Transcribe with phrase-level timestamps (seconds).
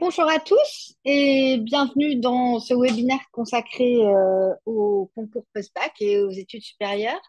[0.00, 6.30] Bonjour à tous et bienvenue dans ce webinaire consacré euh, au concours post-bac et aux
[6.30, 7.20] études supérieures.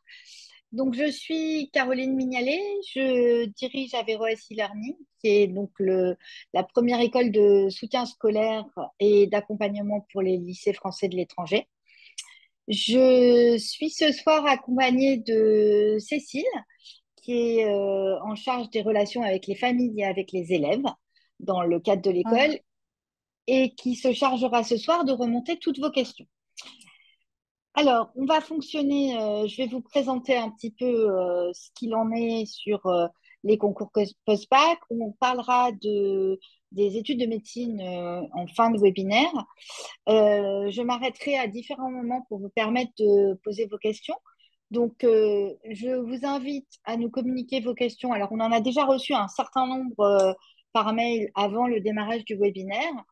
[0.72, 2.62] Donc, je suis Caroline Mignalet,
[2.94, 8.66] je dirige Averroes e-learning, qui est donc la première école de soutien scolaire
[9.00, 11.68] et d'accompagnement pour les lycées français de l'étranger.
[12.68, 16.44] Je suis ce soir accompagnée de Cécile,
[17.24, 20.86] qui est euh, en charge des relations avec les familles et avec les élèves
[21.40, 22.64] dans le cadre de l'école Ah,
[23.48, 26.28] et qui se chargera ce soir de remonter toutes vos questions.
[27.76, 31.96] Alors, on va fonctionner, euh, je vais vous présenter un petit peu euh, ce qu'il
[31.96, 33.08] en est sur euh,
[33.44, 33.90] les concours
[34.26, 34.80] post-bac.
[34.90, 36.40] On parlera de,
[36.72, 37.82] des études de médecine
[38.34, 39.32] en fin de webinaire.
[40.08, 44.18] Je m'arrêterai à différents moments pour vous permettre de poser vos questions.
[44.72, 48.12] Donc, je vous invite à nous communiquer vos questions.
[48.12, 50.36] Alors, on en a déjà reçu un certain nombre
[50.74, 53.06] par mail avant le démarrage du webinaire.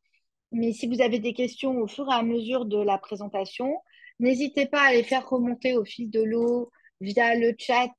[0.52, 3.78] Mais si vous avez des questions au fur et à mesure de la présentation,
[4.20, 7.94] n'hésitez pas à les faire remonter au fil de l'eau via le chat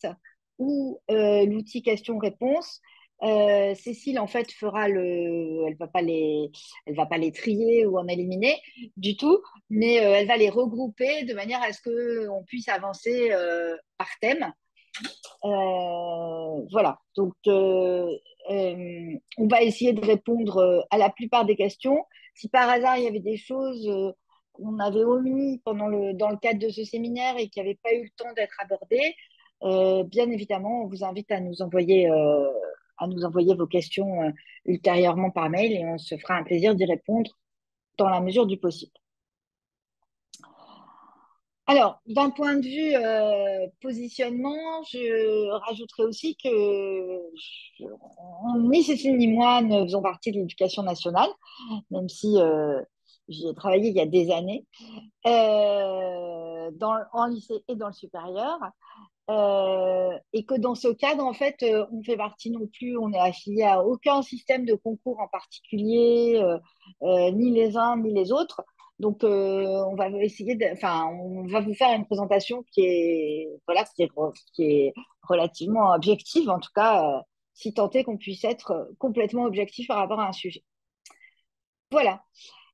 [0.58, 2.80] ou euh, l'outil questions-réponses.
[3.22, 5.66] Euh, Cécile, en fait, fera le...
[5.66, 6.50] Elle va pas les...
[6.86, 8.56] Va pas les trier ou en éliminer
[8.96, 13.30] du tout, mais euh, elle va les regrouper de manière à ce qu'on puisse avancer
[13.98, 14.52] par thème.
[15.44, 18.10] Euh, voilà, donc euh,
[18.50, 22.04] euh, on va essayer de répondre à la plupart des questions.
[22.34, 23.88] Si par hasard il y avait des choses
[24.52, 27.92] qu'on avait omis pendant le, dans le cadre de ce séminaire et qui n'avaient pas
[27.94, 29.14] eu le temps d'être abordées,
[30.08, 32.08] bien évidemment, on vous invite à nous envoyer,
[33.54, 34.32] vos questions
[34.64, 37.38] ultérieurement par mail et on se fera un plaisir d'y répondre
[37.96, 38.92] dans la mesure du possible.
[41.70, 47.20] Alors, d'un point de vue euh, positionnement, je rajouterai aussi que
[48.58, 51.28] ni Cécile ni moi ne faisons partie de l'éducation nationale,
[51.90, 52.80] même si euh,
[53.28, 54.64] j'y ai travaillé il y a des années,
[55.26, 58.58] euh, dans, en lycée et dans le supérieur.
[59.28, 61.62] Euh, et que dans ce cadre, en fait,
[61.92, 66.42] on fait partie non plus, on est affilié à aucun système de concours en particulier,
[67.02, 68.62] ni les uns ni les autres.
[68.98, 73.84] Donc, euh, on va essayer enfin, on va vous faire une présentation qui est, voilà,
[73.84, 74.92] qui est,
[75.22, 77.20] relativement objective, en tout cas, euh,
[77.54, 80.64] si tant est qu'on puisse être complètement objectif par rapport à un sujet.
[81.90, 82.22] Voilà.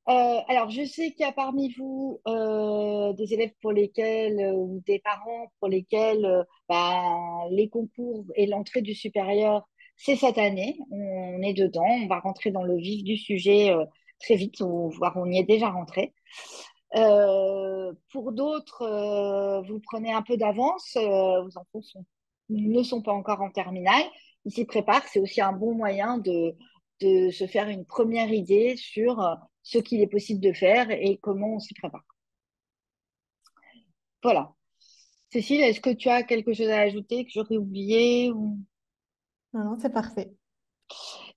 [0.09, 4.99] Euh, alors, je sais qu'il y a parmi vous des élèves pour lesquels, ou des
[5.01, 7.03] parents pour lesquels bah,
[7.51, 10.79] les concours et l'entrée du supérieur, c'est cette année.
[10.91, 13.75] On, est dedans, on va rentrer dans le vif du sujet
[14.21, 16.15] très vite, ou voire on y est déjà rentré.
[16.97, 22.07] Euh, pour d'autres, euh, vous prenez un peu d'avance, euh, vos enfants sont-
[22.51, 24.05] ne sont pas encore en terminale,
[24.45, 26.55] ils s'y préparent, c'est aussi un bon moyen de,
[27.01, 29.21] de se faire une première idée sur
[29.63, 32.05] ce qu'il est possible de faire et comment on s'y prépare.
[34.23, 34.53] Voilà.
[35.31, 38.59] Cécile, est-ce que tu as quelque chose à ajouter que j'aurais oublié ou...
[39.53, 40.33] non, non, c'est parfait.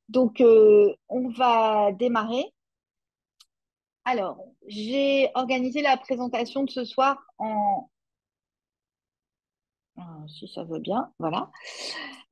[0.08, 0.44] Donc,
[1.10, 2.46] on va démarrer.
[4.08, 4.38] Alors,
[4.68, 7.90] j'ai organisé la présentation de ce soir en...
[9.98, 11.52] ah, Si ça veut bien, voilà.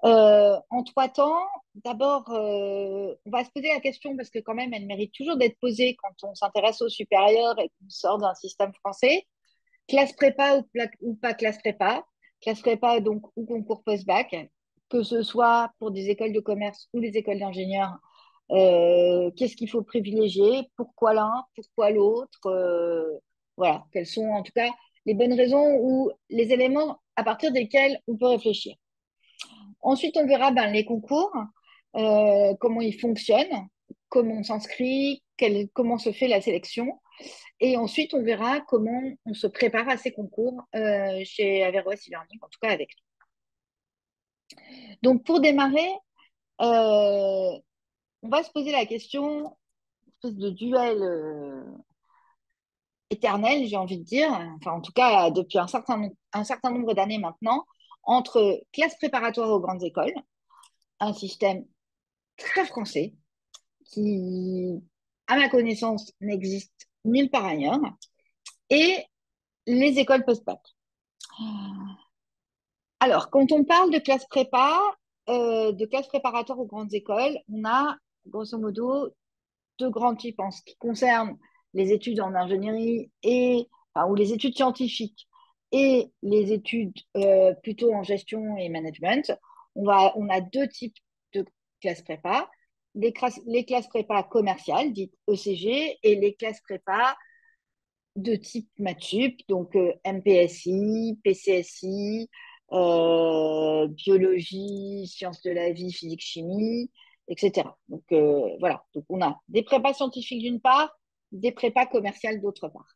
[0.06, 1.38] Euh, en trois temps,
[1.84, 5.36] d'abord, euh, on va se poser la question parce que quand même, elle mérite toujours
[5.36, 9.28] d'être posée quand on s'intéresse au supérieur et qu'on sort d'un système français.
[9.90, 10.64] Classe prépa ou,
[11.02, 12.06] ou pas classe prépa.
[12.40, 14.34] Classe prépa donc ou concours post-bac,
[14.88, 17.98] que ce soit pour des écoles de commerce ou les écoles d'ingénieurs.
[18.52, 20.70] Euh, qu'est-ce qu'il faut privilégier?
[20.76, 21.46] Pourquoi l'un?
[21.56, 22.46] Pourquoi l'autre?
[22.46, 23.20] Euh,
[23.58, 24.70] voilà, quelles sont en tout cas
[25.06, 28.76] les bonnes raisons ou les éléments à partir desquels on peut réfléchir.
[29.82, 31.32] Ensuite, on verra ben, les concours,
[31.96, 33.68] euh, comment ils fonctionnent,
[34.10, 35.24] comment on s'inscrit,
[35.74, 37.00] comment se fait la sélection.
[37.60, 40.64] Et ensuite, on verra comment on se prépare à ces concours
[41.24, 42.90] chez Averroes e-learning, en tout cas avec
[44.52, 44.58] nous.
[45.04, 45.90] Donc, pour démarrer,
[48.26, 49.56] on va se poser la question,
[50.08, 51.64] espèce de duel euh,
[53.12, 56.72] éternel, j'ai envie de dire, enfin en tout cas depuis un certain, no- un certain
[56.72, 57.66] nombre d'années maintenant,
[58.04, 60.14] entre classe préparatoire aux grandes écoles,
[61.00, 61.66] un système
[62.38, 63.14] très français
[63.86, 64.82] qui,
[65.28, 67.80] à ma connaissance, n'existe nulle part ailleurs,
[68.72, 69.06] et
[69.68, 70.60] les écoles post-bac.
[73.00, 74.80] Alors, quand on parle de classe prépa,
[75.30, 77.96] euh, de classe préparatoire aux grandes écoles, on a
[78.28, 79.14] grosso modo
[79.80, 81.38] deux grands types en ce qui concerne
[81.74, 83.68] les études en ingénierie et,
[84.08, 85.28] ou les études scientifiques
[85.72, 89.38] et les études euh, plutôt en gestion et management.
[89.76, 90.96] On va, on a deux types
[91.34, 91.46] de
[91.82, 92.50] classes prépa.
[92.94, 97.18] les classes, les classes prépa commerciales, dites ECG, et les classes prépa
[98.16, 102.30] de type MATUP, donc euh, MPSI, PCSI,
[102.72, 106.90] euh, biologie, sciences de la vie, physique, chimie,
[107.28, 107.70] etc.
[107.90, 110.98] Donc euh, voilà, donc on a des prépas scientifiques d'une part,
[111.32, 112.96] des prépas commerciales d'autre part.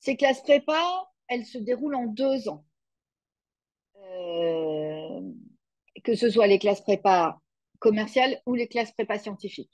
[0.00, 0.80] Ces classes prépa,
[1.28, 2.64] elles se déroulent en deux ans.
[6.04, 7.40] que ce soit les classes prépa
[7.78, 9.72] commerciales ou les classes prépa scientifiques.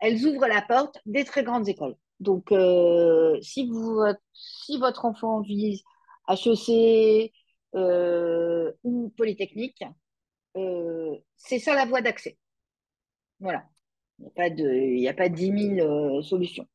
[0.00, 1.96] Elles ouvrent la porte des très grandes écoles.
[2.20, 4.00] Donc, euh, si, vous,
[4.32, 5.82] si votre enfant vise
[6.28, 7.32] HEC
[7.74, 9.82] euh, ou Polytechnique,
[10.56, 12.38] euh, c'est ça la voie d'accès.
[13.40, 13.64] Voilà.
[14.18, 16.66] Il n'y a pas de, il a pas 10 000 solutions.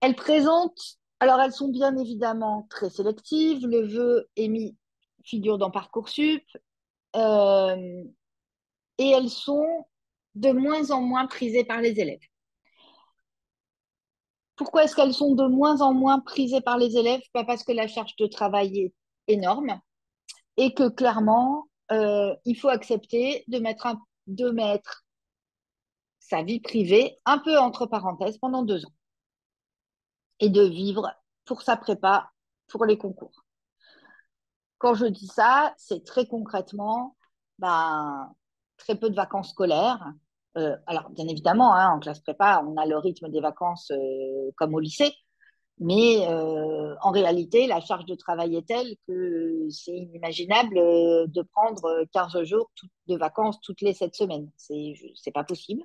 [0.00, 3.66] Elles présentent, alors elles sont bien évidemment très sélectives.
[3.66, 4.76] Le vœu émis
[5.24, 6.44] figure dans Parcoursup.
[7.16, 8.04] Euh,
[8.98, 9.86] et elles sont
[10.34, 12.20] de moins en moins prisées par les élèves.
[14.56, 17.22] Pourquoi est-ce qu'elles sont de moins en moins prisées par les élèves?
[17.32, 18.94] Pas parce que la charge de travail est
[19.28, 19.80] énorme
[20.58, 25.04] et que clairement, euh, il faut accepter de mettre,
[26.18, 28.92] sa vie privée un peu entre parenthèses pendant deux ans
[30.40, 31.10] et de vivre
[31.46, 32.30] pour sa prépa,
[32.66, 33.46] pour les concours.
[34.76, 37.16] Quand je dis ça, c'est très concrètement,
[37.58, 38.30] ben,
[38.76, 40.12] très peu de vacances scolaires.
[40.58, 44.50] Euh, alors, bien évidemment, hein, en classe prépa, on a le rythme des vacances euh,
[44.56, 45.14] comme au lycée,
[45.80, 52.04] mais euh, en réalité, la charge de travail est telle que c'est inimaginable de prendre
[52.12, 52.70] 15 jours
[53.06, 54.50] de vacances toutes les 7 semaines.
[54.56, 54.94] C'est
[55.26, 55.82] n'est pas possible.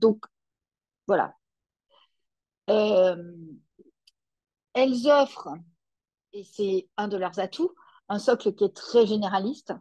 [0.00, 0.24] donc,
[1.06, 1.34] voilà.
[4.74, 5.54] elles offrent,
[6.32, 7.74] et c'est un de leurs atouts,
[8.08, 9.72] un socle qui est très généraliste,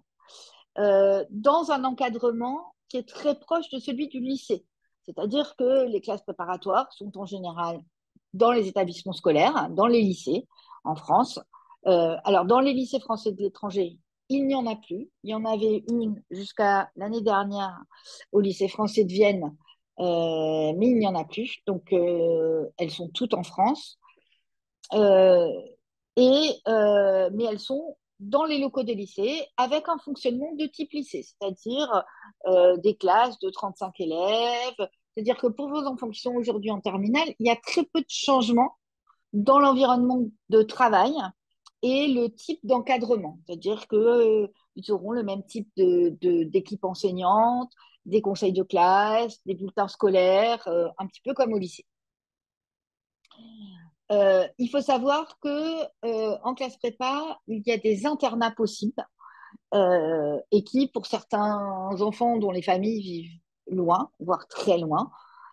[0.77, 4.65] euh, dans un encadrement qui est très proche de celui du lycée.
[5.03, 7.81] C'est-à-dire que les classes préparatoires sont en général
[8.33, 10.47] dans les établissements scolaires, dans les lycées
[10.83, 11.39] en France.
[11.87, 13.97] Euh, alors, dans les lycées français de l'étranger,
[14.29, 15.09] il n'y en a plus.
[15.23, 17.77] Il y en avait une jusqu'à l'année dernière
[18.31, 19.55] au lycée français de Vienne,
[19.99, 21.59] euh, mais il n'y en a plus.
[21.67, 23.99] Donc, elles sont toutes en France.
[24.93, 31.23] et, mais elles sont dans les locaux des lycées avec un fonctionnement de type lycée,
[31.23, 32.03] c'est-à-dire
[32.47, 34.89] euh, des classes de 35 élèves.
[35.19, 37.99] C'est-à-dire que pour vos enfants qui sont aujourd'hui en terminale, il y a très peu
[37.99, 38.77] de changements
[39.33, 41.11] dans l'environnement de travail
[41.81, 43.37] et le type d'encadrement.
[43.45, 44.47] C'est-à-dire qu'ils euh,
[44.87, 47.69] auront le même type d'équipe enseignante,
[48.05, 51.85] des conseils de classe, des bulletins scolaires, euh, un petit peu comme au lycée.
[54.13, 59.05] Euh, il faut savoir que en classe prépa, il y a des internats possibles
[59.73, 63.39] et qui, pour certains enfants dont les familles vivent
[63.69, 65.11] loin, voire très loin,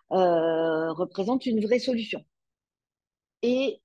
[0.09, 2.23] représentent une vraie solution
[3.41, 3.81] et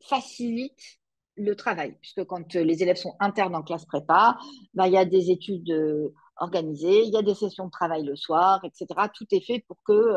[0.00, 0.98] facilitent
[1.36, 4.36] le travail, puisque quand les élèves sont internes en classe prépa,
[4.74, 5.72] bah, il y a des études
[6.36, 8.86] organisées, il y a des sessions de travail le soir, etc.
[9.14, 10.14] Tout est fait pour que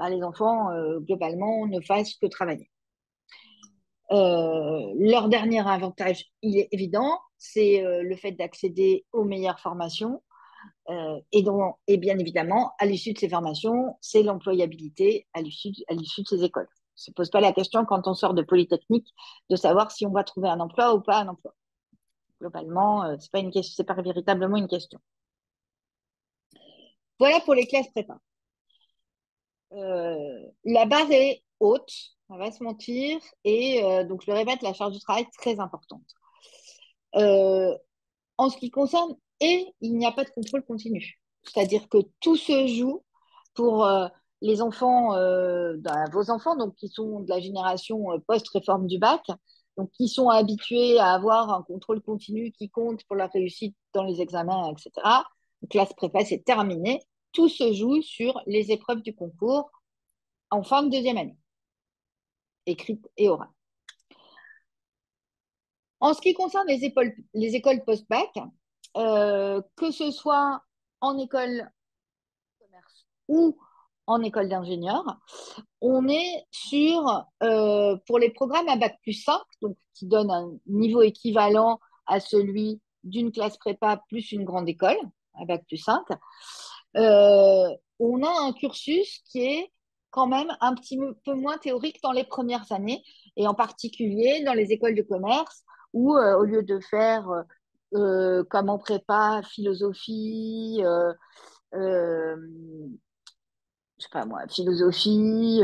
[0.00, 2.70] bah, les enfants, euh, globalement, ne fassent que travailler.
[4.12, 10.22] Euh, leur dernier avantage, il est évident, c'est euh, le fait d'accéder aux meilleures formations.
[11.32, 16.26] Et, donc, et bien évidemment, à l'issue de ces formations, c'est l'employabilité à l'issue de
[16.26, 16.68] ces écoles.
[16.70, 19.08] On ne se pose pas la question quand on sort de Polytechnique
[19.48, 21.54] de savoir si on va trouver un emploi ou pas un emploi.
[22.40, 24.98] Globalement, ce n'est pas, pas véritablement une question.
[27.20, 28.18] Voilà pour les classes prépa.
[29.72, 31.92] Euh, la barre est haute,
[32.28, 35.38] on va se mentir, et euh, donc je le répète, la charge du travail est
[35.38, 36.06] très importante.
[37.16, 37.76] Euh,
[38.36, 42.36] en ce qui concerne, et il n'y a pas de contrôle continu, c'est-à-dire que tout
[42.36, 43.02] se joue
[43.54, 43.88] pour
[44.42, 45.12] les enfants,
[45.78, 49.26] bah, vos enfants, donc qui sont de la génération post-réforme du bac,
[49.76, 54.04] donc qui sont habitués à avoir un contrôle continu qui compte pour la réussite dans
[54.04, 54.90] les examens, etc.
[55.62, 57.00] Donc classe prépa, c'est terminé
[57.32, 59.70] tout se joue sur les épreuves du concours
[60.50, 61.36] en fin de deuxième année,
[62.66, 63.50] écrite et orale.
[66.00, 68.30] En ce qui concerne les, écoles, post-bac,
[68.96, 70.62] euh, que ce soit
[71.00, 71.70] en école
[72.60, 73.56] de commerce ou
[74.06, 75.04] en école d'ingénieur,
[75.80, 80.50] on est sur, euh, pour les programmes à bac plus 5, donc qui donnent un
[80.66, 84.98] niveau équivalent à celui d'une classe prépa plus une grande école,
[85.34, 86.02] à bac plus 5,
[86.96, 87.68] euh,
[88.00, 89.72] on a un cursus qui est
[90.10, 93.04] quand même un petit peu moins théorique dans les premières années,
[93.36, 97.44] et en particulier dans les écoles de commerce, où au lieu de faire
[97.94, 101.12] euh, comme en prépa, philosophie, euh,
[101.74, 102.36] euh,
[103.98, 105.62] je sais pas moi, philosophie,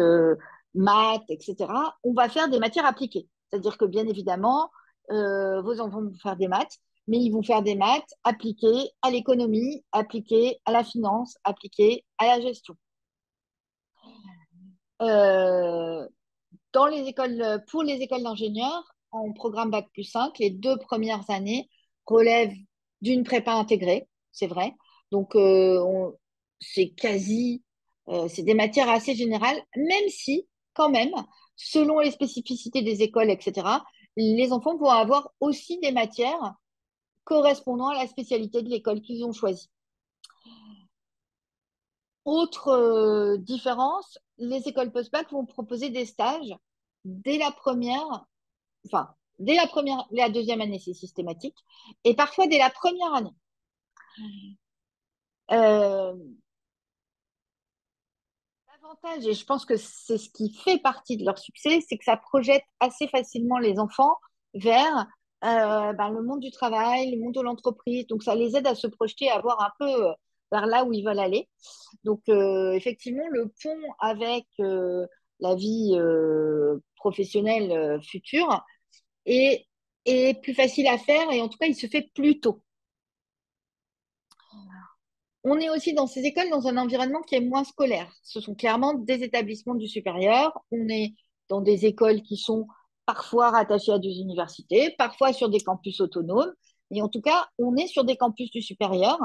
[0.75, 3.29] maths, etc., on va faire des matières appliquées.
[3.51, 4.71] C'est-à-dire que bien évidemment,
[5.09, 9.85] vos enfants vont faire des maths, mais ils vont faire des maths appliquées à l'économie,
[9.93, 12.77] appliquées à la finance, appliquées à la gestion.
[14.99, 21.31] Dans les écoles, pour les écoles d'ingénieurs, en programme Bac plus 5, les deux premières
[21.31, 21.71] années
[22.07, 22.57] relèvent
[23.01, 24.75] d'une prépa intégrée, c'est vrai.
[25.11, 26.11] Donc, euh,
[26.61, 27.63] c'est quasi,
[28.09, 31.13] euh, c'est des matières assez générales, même si, quand même,
[31.57, 33.67] selon les spécificités des écoles, etc.,
[34.17, 36.55] les enfants vont avoir aussi des matières
[37.25, 39.69] correspondant à la spécialité de l'école qu'ils ont choisie.
[42.25, 46.57] Autre euh, différence, les écoles post-bac vont proposer des stages
[47.05, 48.27] dès la première,
[48.87, 51.57] enfin, dès la première, la deuxième année, c'est systématique,
[52.05, 53.35] et parfois dès la première année.
[55.53, 56.15] Euh,
[58.69, 62.05] L'avantage, et je pense que c'est ce qui fait partie de leur succès, c'est que
[62.05, 64.17] ça projette assez facilement les enfants
[64.55, 65.07] vers
[65.45, 68.07] euh, ben, le monde du travail, le monde de l'entreprise.
[68.07, 70.13] Donc, ça les aide à se projeter, à voir un peu euh,
[70.53, 71.49] vers là où ils veulent aller.
[72.05, 74.47] Donc, effectivement, le pont avec
[75.41, 75.99] la vie
[76.95, 78.65] professionnelle future
[79.27, 79.67] est,
[80.05, 82.63] est plus facile à faire et en tout cas, il se fait plus tôt.
[85.45, 88.13] On est aussi dans ces écoles dans un environnement qui est moins scolaire.
[88.25, 90.59] Ce sont clairement des établissements du supérieur.
[90.73, 91.15] On est
[91.49, 92.67] dans des écoles qui sont
[93.07, 96.53] parfois rattachées à des universités, parfois sur des campus autonomes.
[96.91, 99.19] Et en tout cas, on est sur des campus du supérieur.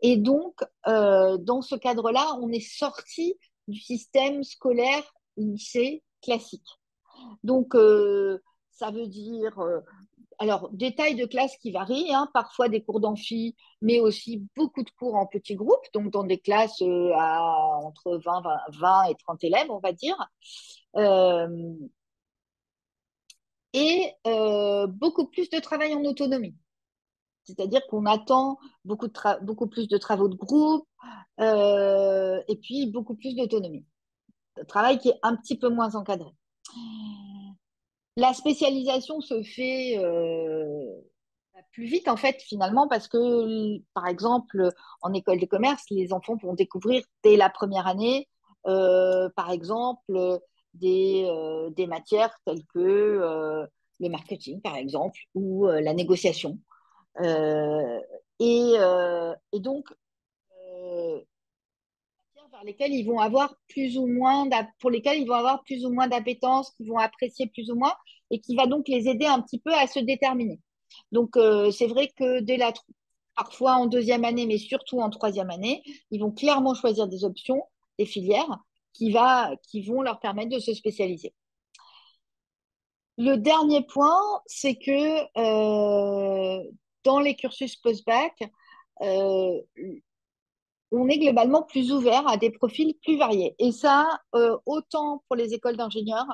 [0.00, 3.34] Et donc, euh, dans ce cadre-là, on est sorti
[3.66, 5.02] du système scolaire
[5.36, 6.68] lycée classique.
[7.42, 8.40] Donc, euh,
[8.74, 9.80] ça veut dire euh,
[10.38, 14.82] alors, des tailles de classe qui varient, hein, parfois des cours d'amphi, mais aussi beaucoup
[14.82, 17.40] de cours en petits groupes, donc dans des classes euh, à
[17.84, 20.16] entre 20, 20, 20 et 30 élèves, on va dire.
[20.96, 21.72] Euh,
[23.72, 24.14] et
[24.88, 26.54] beaucoup plus de travail en autonomie.
[27.44, 29.08] C'est-à-dire qu'on attend beaucoup,
[29.42, 30.86] beaucoup plus de travaux de groupe
[31.38, 33.84] et puis beaucoup plus d'autonomie.
[34.60, 36.30] Un travail qui est un petit peu moins encadré.
[38.16, 41.00] La spécialisation se fait euh,
[41.72, 44.70] plus vite, en fait, finalement, parce que, par exemple,
[45.02, 48.28] en école de commerce, les enfants vont découvrir dès la première année,
[48.66, 50.38] euh, par exemple,
[50.74, 53.66] des, euh, des matières telles que
[54.00, 56.58] le marketing, par exemple, ou la négociation.
[57.20, 58.78] Et
[59.54, 59.88] donc,
[62.54, 65.90] vers lesquels ils vont avoir plus ou moins pour lesquels ils vont avoir plus ou
[65.90, 67.94] moins d'appétence, qu'ils vont apprécier plus ou moins,
[68.30, 70.60] et qui va donc les aider un petit peu à se déterminer.
[71.10, 72.72] Donc euh, c'est vrai que dès la
[73.34, 75.82] parfois en deuxième année, mais surtout en troisième année,
[76.12, 77.64] ils vont clairement choisir des options,
[77.98, 78.58] des filières
[78.92, 81.34] qui, va, qui vont leur permettre de se spécialiser.
[83.18, 86.62] Le dernier point, c'est que euh,
[87.02, 88.38] dans les cursus post-bac,
[89.02, 89.60] euh,
[90.96, 93.54] on est globalement plus ouvert à des profils plus variés.
[93.58, 96.26] Et ça, euh, autant pour les écoles d'ingénieurs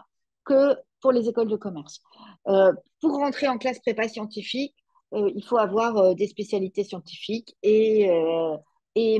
[0.44, 2.00] que pour les écoles de commerce.
[2.48, 4.74] Euh, pour rentrer en classe prépa scientifique,
[5.14, 8.08] euh, il faut avoir des spécialités scientifiques et,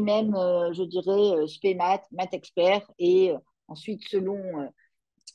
[0.01, 0.35] même,
[0.73, 2.07] je dirais, spé maths.
[2.99, 3.33] Et
[3.69, 4.71] ensuite, selon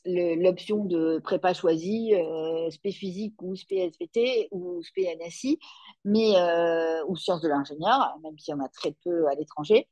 [0.06, 5.58] l'option de prépa choisie, euh, spé physique ou spé SVT ou spé NSI,
[6.04, 9.88] mais, euh, ou sciences de l'ingénieur, même s'il y en a très peu à l'étranger.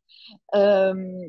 [0.55, 1.29] Euh,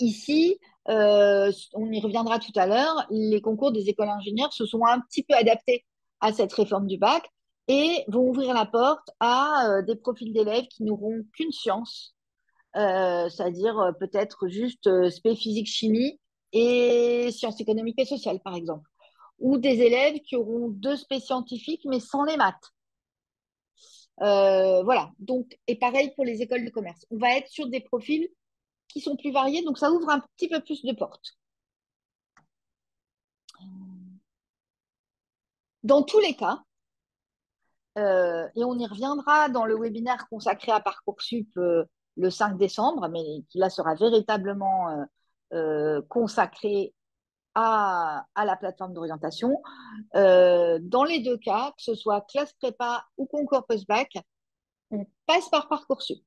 [0.00, 4.84] ici, euh, on y reviendra tout à l'heure, les concours des écoles ingénieurs se sont
[4.84, 5.84] un petit peu adaptés
[6.20, 7.28] à cette réforme du bac
[7.68, 12.16] et vont ouvrir la porte à des profils d'élèves qui n'auront qu'une science,
[12.74, 16.18] c'est-à-dire peut-être juste spé physique chimie
[16.52, 18.88] et sciences économiques et sociales, par exemple.
[19.38, 22.72] Ou des élèves qui auront deux spé scientifiques mais sans les maths.
[24.20, 27.04] Euh, voilà, donc, et pareil pour les écoles de commerce.
[27.10, 28.28] On va être sur des profils
[28.88, 31.36] qui sont plus variés, donc ça ouvre un petit peu plus de portes.
[35.82, 36.62] Dans tous les cas,
[37.98, 41.84] euh, et on y reviendra dans le webinaire consacré à Parcoursup euh,
[42.16, 45.06] le 5 décembre, mais qui là sera véritablement
[46.08, 46.94] consacré
[47.54, 49.62] à, à, la plateforme d'orientation.
[50.14, 54.10] Euh, dans les deux cas, que ce soit classe prépa ou concours post-bac,
[54.90, 56.22] on passe par Parcoursup.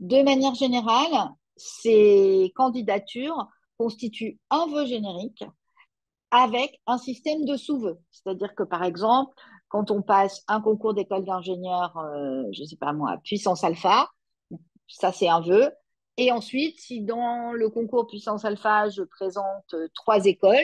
[0.00, 5.44] De manière générale, ces candidatures constituent un vœu générique
[6.30, 7.98] avec un système de sous-vœux.
[8.10, 9.34] C'est-à-dire que, par exemple,
[9.68, 14.08] quand on passe un concours d'école d'ingénieur, euh, je ne sais pas moi, puissance alpha,
[14.88, 15.70] ça c'est un vœu.
[16.18, 20.56] Et ensuite, si dans le concours puissance alpha, je présente euh, trois écoles,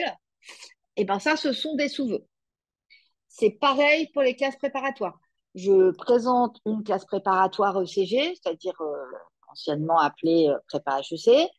[0.95, 2.25] et eh ben ça, ce sont des sous-vœux.
[3.27, 5.19] C'est pareil pour les classes préparatoires.
[5.55, 8.95] Je présente une classe préparatoire ECG, c'est-à-dire euh,
[9.51, 11.49] anciennement appelée euh, prépa HEC.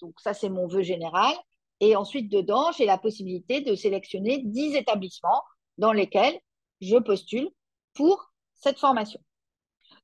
[0.00, 1.34] donc ça, c'est mon vœu général.
[1.80, 5.42] Et ensuite, dedans, j'ai la possibilité de sélectionner 10 établissements
[5.78, 6.38] dans lesquels
[6.80, 7.48] je postule
[7.94, 9.20] pour cette formation.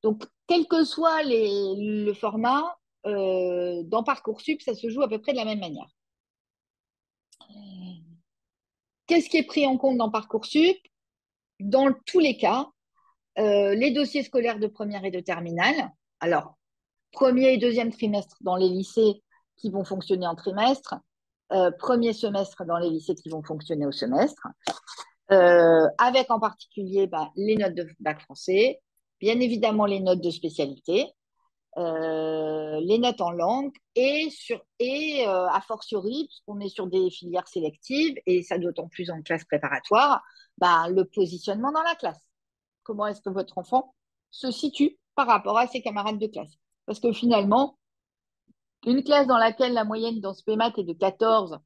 [0.02, 2.76] Donc, quel que soit le format,
[3.06, 5.88] euh, dans Parcoursup, ça se joue à peu près de la même manière.
[9.06, 10.76] Qu'est-ce qui est pris en compte dans Parcoursup?
[11.60, 12.66] Dans tous les cas,
[13.38, 15.90] euh, les dossiers scolaires de première et de terminale.
[16.18, 16.56] Alors,
[17.12, 19.22] premier et deuxième trimestre dans les lycées
[19.56, 20.96] qui vont fonctionner en trimestre,
[21.52, 24.48] euh, premier semestre dans les lycées qui vont fonctionner au semestre,
[25.28, 28.80] avec en particulier bah, les notes de bac français,
[29.20, 31.06] bien évidemment les notes de spécialité,
[31.78, 37.48] euh, les notes en langue et, sur, et a fortiori, puisqu'on est sur des filières
[37.48, 40.22] sélectives, et ça d'autant plus en classe préparatoire,
[40.58, 42.20] bah, le positionnement dans la classe.
[42.82, 43.94] Comment est-ce que votre enfant
[44.30, 46.52] se situe par rapport à ses camarades de classe?
[46.86, 47.78] Parce que finalement,
[48.86, 51.58] une classe dans laquelle la moyenne dans ce PMAT est de 14,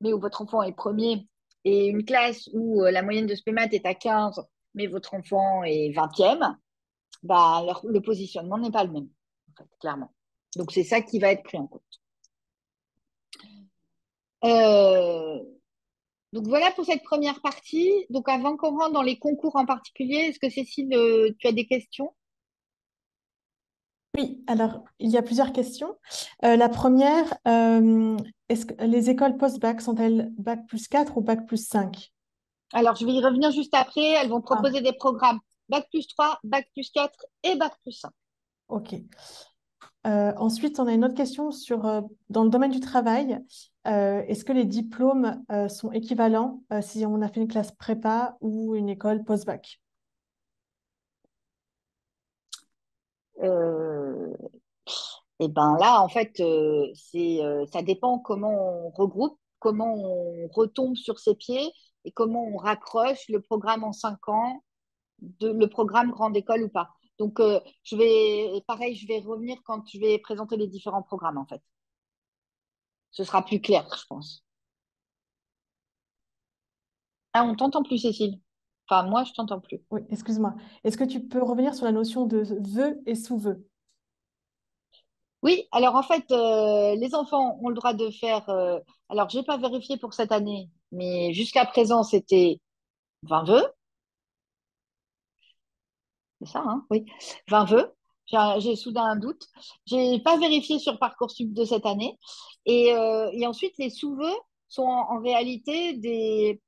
[0.00, 1.28] mais où votre enfant est premier,
[1.64, 4.42] et une classe où euh, la moyenne de PMAT est à 15,
[4.74, 6.56] mais votre enfant est 20e,
[7.24, 9.08] bah, le positionnement n'est pas le même,
[9.50, 10.12] en fait, clairement.
[10.56, 11.82] Donc, c'est ça qui va être pris en compte.
[14.44, 15.40] Euh,
[16.32, 18.06] donc, voilà pour cette première partie.
[18.10, 21.52] Donc, avant qu'on rentre dans les concours en particulier, est-ce que Cécile, euh, tu as
[21.52, 22.12] des questions?
[24.16, 25.96] Oui, alors il y a plusieurs questions.
[26.44, 28.16] Euh, la première, euh,
[28.48, 32.12] est-ce que les écoles post-bac sont-elles bac plus 4 ou bac plus 5
[32.72, 34.10] Alors je vais y revenir juste après.
[34.10, 34.54] Elles vont ah.
[34.54, 35.40] proposer des programmes
[35.74, 38.10] bac plus 3, bac plus 4 et bac plus 5.
[38.68, 38.94] Ok.
[40.06, 43.38] Euh, ensuite, on a une autre question sur dans le domaine du travail.
[43.84, 48.88] est-ce que les diplômes sont équivalents si on a fait une classe prépa ou une
[48.88, 49.80] école post-bac?
[53.42, 54.32] Euh,
[55.40, 60.96] et ben là, en fait, euh, euh, ça dépend comment on regroupe, comment on retombe
[60.96, 61.72] sur ses pieds
[62.04, 64.62] et comment on raccroche le programme en cinq ans,
[65.40, 66.90] de, le programme grande école ou pas.
[67.18, 71.46] Donc, je vais, pareil, je vais revenir quand je vais présenter les différents programmes, en
[71.46, 71.62] fait.
[73.12, 74.44] Ce sera plus clair, je pense.
[77.32, 78.40] Ah, on t'entend plus, Cécile.
[78.88, 79.80] Enfin, moi, je t'entends plus.
[79.90, 80.54] Oui, excuse-moi.
[80.84, 83.66] Est-ce que tu peux revenir sur la notion de vœu et sous-vœu
[85.42, 88.48] Oui, alors en fait, euh, les enfants ont le droit de faire.
[88.50, 92.60] Euh, alors, je n'ai pas vérifié pour cette année, mais jusqu'à présent, c'était
[93.22, 93.66] 20 vœux.
[96.44, 97.04] Ça, hein Oui,
[97.48, 97.92] 20 vœux.
[98.58, 99.46] J'ai soudain un doute.
[99.86, 102.18] Je n'ai pas vérifié sur Parcoursup de cette année.
[102.66, 104.36] Et, euh, ensuite, les sous-vœux
[104.68, 106.60] sont en réalité des,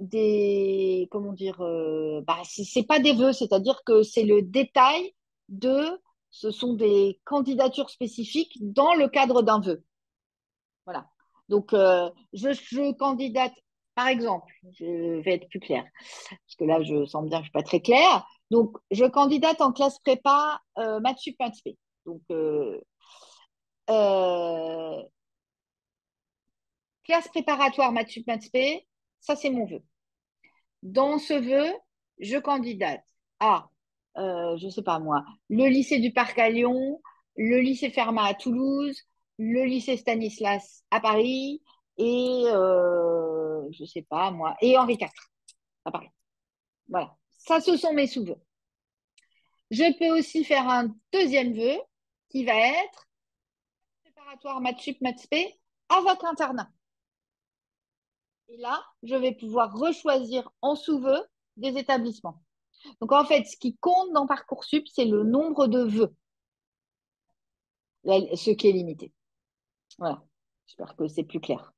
[0.00, 5.14] des comment dire euh, bah, c'est pas des vœux c'est-à-dire que c'est le détail
[5.48, 9.84] de ce sont des candidatures spécifiques dans le cadre d'un vœu
[10.84, 11.06] voilà
[11.48, 13.54] donc euh, je, je, candidate
[13.94, 15.84] par exemple je vais être plus claire
[16.28, 19.60] parce que là je sens bien que je suis pas très claire donc je candidate
[19.60, 21.18] en classe prépa euh, maths
[22.06, 22.80] donc euh,
[23.90, 25.02] euh,
[27.04, 28.26] classe préparatoire maths sup
[29.24, 29.82] ça, c'est mon vœu.
[30.82, 31.72] Dans ce vœu,
[32.18, 33.02] je candidate
[33.40, 33.70] à,
[34.18, 37.00] euh, je ne sais pas moi, le lycée du Parc à Lyon,
[37.36, 39.00] le lycée Fermat à Toulouse,
[39.38, 41.62] le lycée Stanislas à Paris
[41.96, 45.08] et, je ne sais pas moi, et Henri IV
[45.86, 46.10] à Paris.
[46.88, 47.16] Voilà.
[47.46, 48.40] Ça, ce sont mes sous-vœux.
[49.70, 51.76] Je peux aussi faire un deuxième vœu
[52.30, 53.06] qui va être
[54.02, 56.70] préparatoire maths sup, maths avec l'internat.
[58.48, 61.20] Et là, je vais pouvoir rechoisir en sous-vœu
[61.58, 62.42] des établissements.
[63.00, 66.14] Donc en fait, ce qui compte dans Parcoursup, c'est le nombre de vœux,
[68.04, 69.12] ce qui est limité.
[69.98, 70.24] Voilà,
[70.66, 71.73] j'espère que c'est plus clair.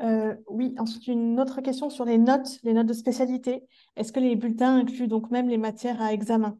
[0.00, 3.66] Euh, oui, ensuite une autre question sur les notes, les notes de spécialité.
[3.96, 6.58] Est-ce que les bulletins incluent donc même les matières à examen?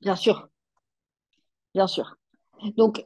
[0.00, 0.48] Bien sûr,
[1.74, 2.16] bien sûr.
[2.76, 3.04] Donc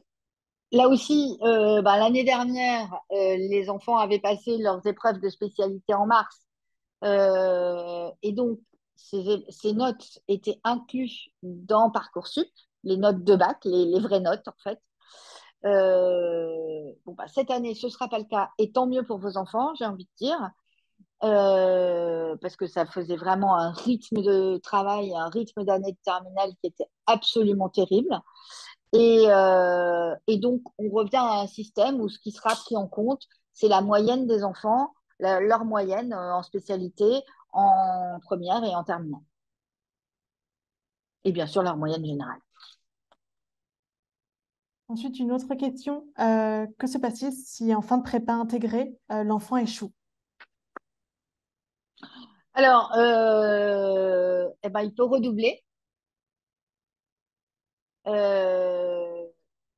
[0.71, 5.93] Là aussi, euh, bah, l'année dernière, euh, les enfants avaient passé leurs épreuves de spécialité
[5.93, 6.47] en mars.
[7.03, 8.59] Et donc,
[8.95, 12.47] ces, notes étaient incluses dans Parcoursup,
[12.83, 14.79] les notes de bac, les, vraies notes en fait.
[15.63, 19.37] Bon, bah, cette année, ce ne sera pas le cas, et tant mieux pour vos
[19.37, 20.51] enfants, j'ai envie de dire.
[21.23, 26.51] euh, parce que ça faisait vraiment un rythme de travail, un rythme d'année de terminale
[26.61, 28.19] qui était absolument terrible.
[28.93, 32.87] Et, euh, et, donc, on revient à un système où ce qui sera pris en
[32.87, 33.23] compte,
[33.53, 37.21] c'est la moyenne des enfants, leur moyenne euh, en spécialité,
[37.53, 39.21] en première et en terminale.
[41.25, 42.39] Et bien sûr, leur moyenne générale.
[44.89, 46.05] Ensuite, une autre question.
[46.19, 49.91] Euh, que se passe-t-il si en fin de prépa intégrée, euh, l'enfant échoue?
[52.53, 55.63] Alors, euh, eh ben, il peut redoubler.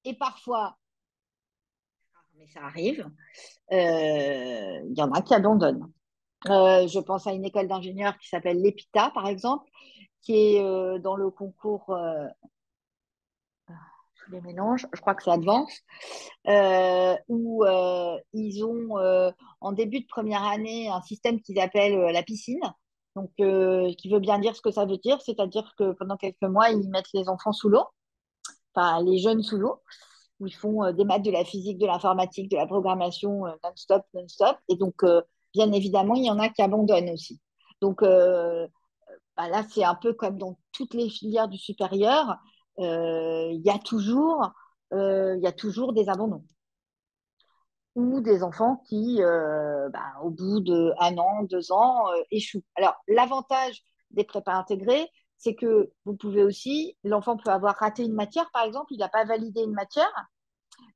[0.08, 0.78] et parfois,
[2.36, 3.10] mais ça arrive,
[3.72, 5.92] il y en a qui abandonnent.
[6.46, 9.70] je pense à une école d'ingénieurs qui s'appelle l'EPITA, par exemple,
[10.22, 11.96] qui est dans le concours
[14.32, 15.72] les mélanges, je crois que c'est Advance,
[16.48, 22.12] euh, où euh, ils ont euh, en début de première année un système qu'ils appellent
[22.12, 22.62] la piscine,
[23.16, 26.70] donc qui veut bien dire ce que ça veut dire, c'est-à-dire que pendant quelques mois,
[26.70, 27.86] ils mettent les enfants sous l'eau,
[28.74, 29.82] enfin les jeunes sous l'eau,
[30.40, 34.58] où ils font des maths, de la physique, de l'informatique, de la programmation non-stop, non-stop,
[34.68, 35.04] et donc
[35.54, 37.40] bien évidemment, il y en a qui abandonnent aussi.
[37.82, 42.38] Donc bah là, c'est un peu comme dans toutes les filières du supérieur,
[42.78, 44.52] il y a toujours,
[44.94, 46.46] euh, il y a toujours des abandons.
[47.96, 52.64] Ou des enfants qui, euh, bah, au bout d'un an, deux ans, échouent.
[52.76, 58.14] Alors, l'avantage des prépas intégrés, c'est que vous pouvez aussi, l'enfant peut avoir raté une
[58.14, 60.12] matière, par exemple, il n'a pas validé une matière,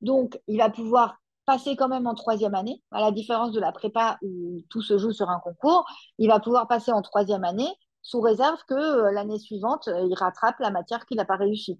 [0.01, 3.71] donc il va pouvoir passer quand même en troisième année, à la différence de la
[3.71, 5.85] prépa où tout se joue sur un concours,
[6.17, 10.13] il va pouvoir passer en troisième année sous réserve que euh, l'année suivante, euh, il
[10.15, 11.79] rattrape la matière qu'il n'a pas réussi.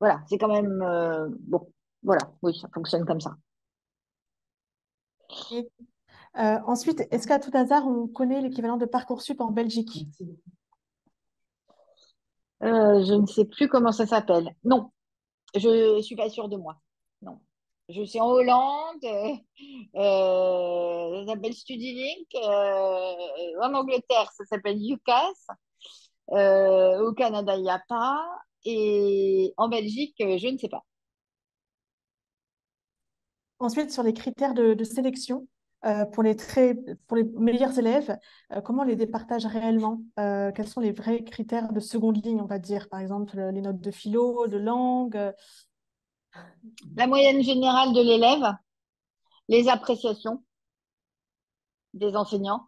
[0.00, 1.72] Voilà, c'est quand même euh, bon.
[2.02, 3.36] Voilà, oui, ça fonctionne comme ça.
[6.34, 10.06] ensuite, est-ce qu'à tout hasard, on connaît l'équivalent de Parcoursup en Belgique?
[12.62, 14.54] Je ne sais plus comment ça s'appelle.
[14.64, 14.90] Non,
[15.54, 16.80] je ne suis pas sûre de moi.
[17.20, 17.38] Non.
[17.92, 19.04] Je suis en Hollande,
[19.96, 22.26] euh, ça s'appelle StudyLink.
[22.36, 25.46] Euh, en Angleterre, ça s'appelle UCAS.
[26.32, 28.24] Euh, au Canada, il n'y a pas.
[28.64, 30.84] Et en Belgique, je ne sais pas.
[33.58, 35.48] Ensuite, sur les critères de, sélection,
[36.12, 36.76] pour, les très,
[37.06, 38.16] pour les meilleurs élèves,
[38.64, 42.58] comment on les départage réellement Quels sont les vrais critères de seconde ligne, on va
[42.58, 45.32] dire Par exemple, les notes de philo, de langue,
[46.96, 48.54] la moyenne générale de l'élève,
[49.48, 50.42] les appréciations
[51.94, 52.66] des enseignants.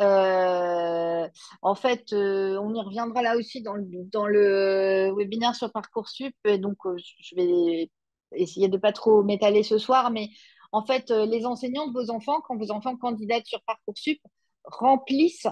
[0.00, 1.28] Euh,
[1.60, 6.34] en fait, euh, on y reviendra là aussi dans le, webinaire sur Parcoursup.
[6.58, 7.90] Donc, euh, je vais
[8.34, 10.28] essayer de ne pas trop m'étaler ce soir, mais
[10.72, 14.20] en fait, les enseignants de vos enfants, quand vos enfants candidatent sur Parcoursup,
[14.64, 15.46] remplissent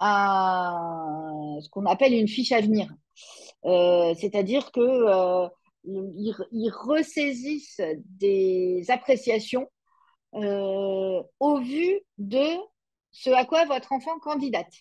[0.00, 2.88] ce qu'on appelle une fiche à venir.
[3.64, 5.50] C'est-à-dire que
[5.84, 9.70] ils, ressaisissent des appréciations
[10.34, 12.46] euh, au vu de
[13.10, 14.72] ce à quoi votre enfant candidate.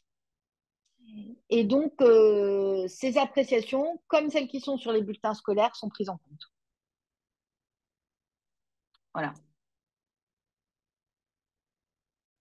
[1.50, 6.10] Et donc, euh, ces appréciations, comme celles qui sont sur les bulletins scolaires, sont prises
[6.10, 6.52] en compte.
[9.14, 9.34] Voilà.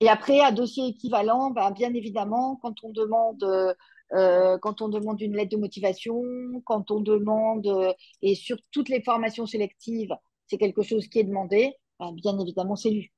[0.01, 3.77] Et après, à dossier équivalent, ben, bien évidemment, quand on demande
[4.13, 6.23] euh, quand on demande une lettre de motivation,
[6.65, 7.93] quand on demande, euh,
[8.23, 10.15] et sur toutes les formations sélectives,
[10.47, 13.13] c'est quelque chose qui est demandé, ben, bien évidemment, c'est lu.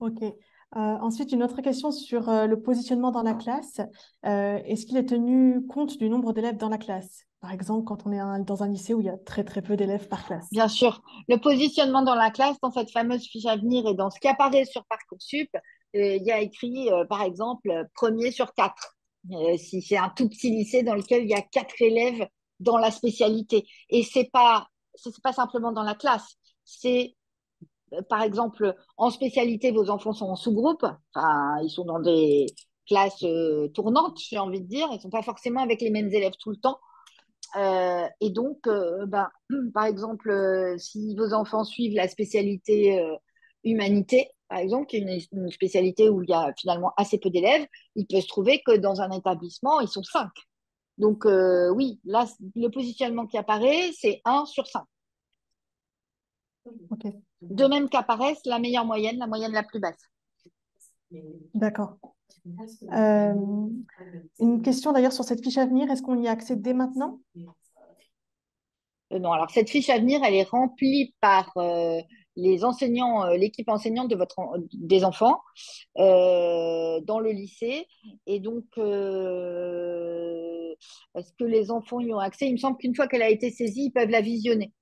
[0.00, 0.22] Ok.
[0.22, 0.34] Euh,
[0.76, 3.80] ensuite, une autre question sur le positionnement dans la classe.
[4.22, 7.24] Est-ce qu'il est tenu compte du nombre d'élèves dans la classe?
[7.40, 9.76] Par exemple, quand on est dans un lycée où il y a très très peu
[9.76, 10.48] d'élèves par classe.
[10.50, 11.02] Bien sûr.
[11.28, 14.28] Le positionnement dans la classe, dans cette fameuse fiche à venir et dans ce qui
[14.28, 15.50] apparaît sur Parcoursup,
[15.94, 18.96] il y a écrit, euh, par exemple, premier sur quatre.
[19.32, 22.26] Euh, si c'est un tout petit lycée dans lequel il y a quatre élèves
[22.60, 23.66] dans la spécialité.
[23.88, 24.66] Et c'est pas,
[25.22, 26.36] pas simplement dans la classe.
[26.64, 27.14] C'est,
[28.08, 30.84] par exemple, en spécialité, vos enfants sont en sous-groupe.
[31.16, 32.46] Ils sont dans des
[32.86, 33.24] classes
[33.72, 34.88] tournantes, j'ai envie de dire.
[34.92, 36.78] Ils sont pas forcément avec les mêmes élèves tout le temps.
[38.20, 38.68] et donc,
[39.06, 39.28] ben,
[39.74, 43.00] par exemple, si vos enfants suivent la spécialité
[43.64, 47.66] humanité, par exemple, qui est une, spécialité où il y a finalement assez peu d'élèves,
[47.96, 50.30] il peut se trouver que dans un établissement, ils sont cinq.
[50.96, 54.84] Donc euh, oui, là, le positionnement qui apparaît, c'est 1 sur 5.
[57.40, 60.08] De même qu'apparaisse la meilleure moyenne, la moyenne la plus basse.
[61.52, 61.98] D'accord.
[62.92, 63.34] Euh,
[64.38, 67.18] une question d'ailleurs sur cette fiche à venir, est-ce qu'on y a accès dès maintenant?
[69.12, 71.52] Euh, Non, alors cette fiche à venir, elle est remplie par
[72.36, 74.36] les enseignants, l'équipe enseignante de votre,
[74.72, 75.40] des enfants
[75.96, 77.86] dans le lycée.
[78.26, 78.64] Et donc,
[81.14, 82.46] est-ce que les enfants y ont accès?
[82.46, 84.72] Il me semble qu'une fois qu'elle a été saisie, ils peuvent la visionner.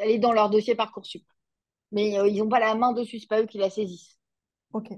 [0.00, 1.24] Elle est dans leur dossier Parcoursup.
[1.90, 4.18] Mais ils n'ont pas la main dessus, c'est pas eux qui la saisissent.
[4.72, 4.90] Ok.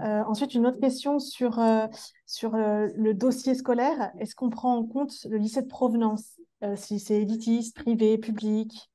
[0.00, 1.86] Euh, ensuite, une autre question sur, euh,
[2.26, 4.12] sur euh, le dossier scolaire.
[4.18, 6.37] Est-ce qu'on prend en compte le lycée de provenance,
[6.76, 8.90] si c'est élitiste, privé, public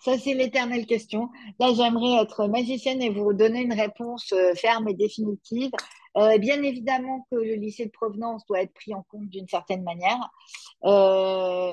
[0.00, 1.28] Ça, c'est l'éternelle question.
[1.58, 5.70] Là, j'aimerais être magicienne et vous donner une réponse ferme et définitive.
[6.14, 10.30] bien évidemment que le lycée de provenance doit être pris en compte d'une certaine manière.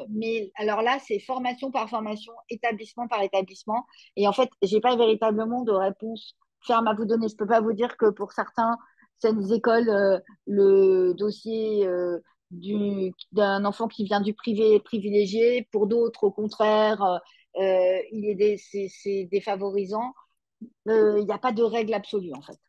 [0.10, 3.86] mais alors là, c'est formation par formation, établissement par établissement.
[4.16, 6.36] Et en fait, je n'ai pas véritablement de réponse
[6.68, 7.28] ferme à vous donner.
[7.28, 8.78] Je ne peux pas vous dire que pour certains,
[9.20, 12.20] certaines écoles, euh, le dossier euh,
[12.52, 15.68] d'un enfant qui vient du privé privilégié.
[15.72, 17.02] Pour d'autres, au contraire,
[17.60, 20.14] euh, il est c'est défavorisant.
[20.86, 22.60] Il n'y a pas de règle absolue, en fait,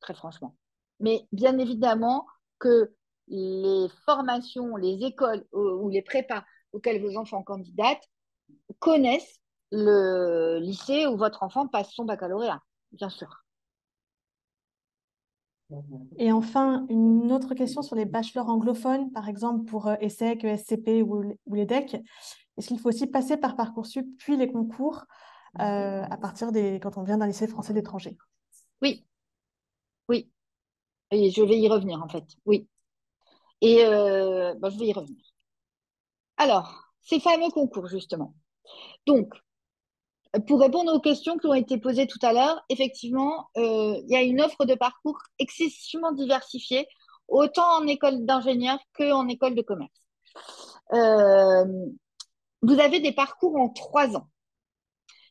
[0.00, 0.56] très franchement.
[1.00, 2.26] Mais bien évidemment
[2.58, 2.92] que
[3.28, 8.08] les formations, les écoles ou les prépas auxquelles vos enfants candidatent
[8.78, 13.44] connaissent le lycée où votre enfant passe son baccalauréat, bien sûr.
[16.16, 21.22] Et enfin, une autre question sur les bachelors anglophones, par exemple pour ESSEC, ESCP ou,
[21.52, 22.00] l'EDEC.
[22.56, 25.04] Est-ce qu'il faut aussi passer par Parcoursup puis les concours
[25.60, 28.16] euh, à partir des quand on vient d'un lycée français d'étranger?
[28.82, 29.06] Oui,
[30.08, 30.30] oui.
[31.10, 32.24] Et je vais y revenir en fait.
[32.46, 32.66] Oui.
[33.60, 35.22] Et euh, bah, je vais y revenir.
[36.36, 38.34] Alors, ces fameux concours justement.
[39.06, 39.34] Donc,
[40.46, 44.16] pour répondre aux questions qui ont été posées tout à l'heure, effectivement, euh, il y
[44.16, 46.86] a une offre de parcours excessivement diversifiée,
[47.28, 49.90] autant en école d'ingénieur qu'en école de commerce.
[50.92, 51.64] Euh,
[52.62, 54.28] vous avez des parcours en trois ans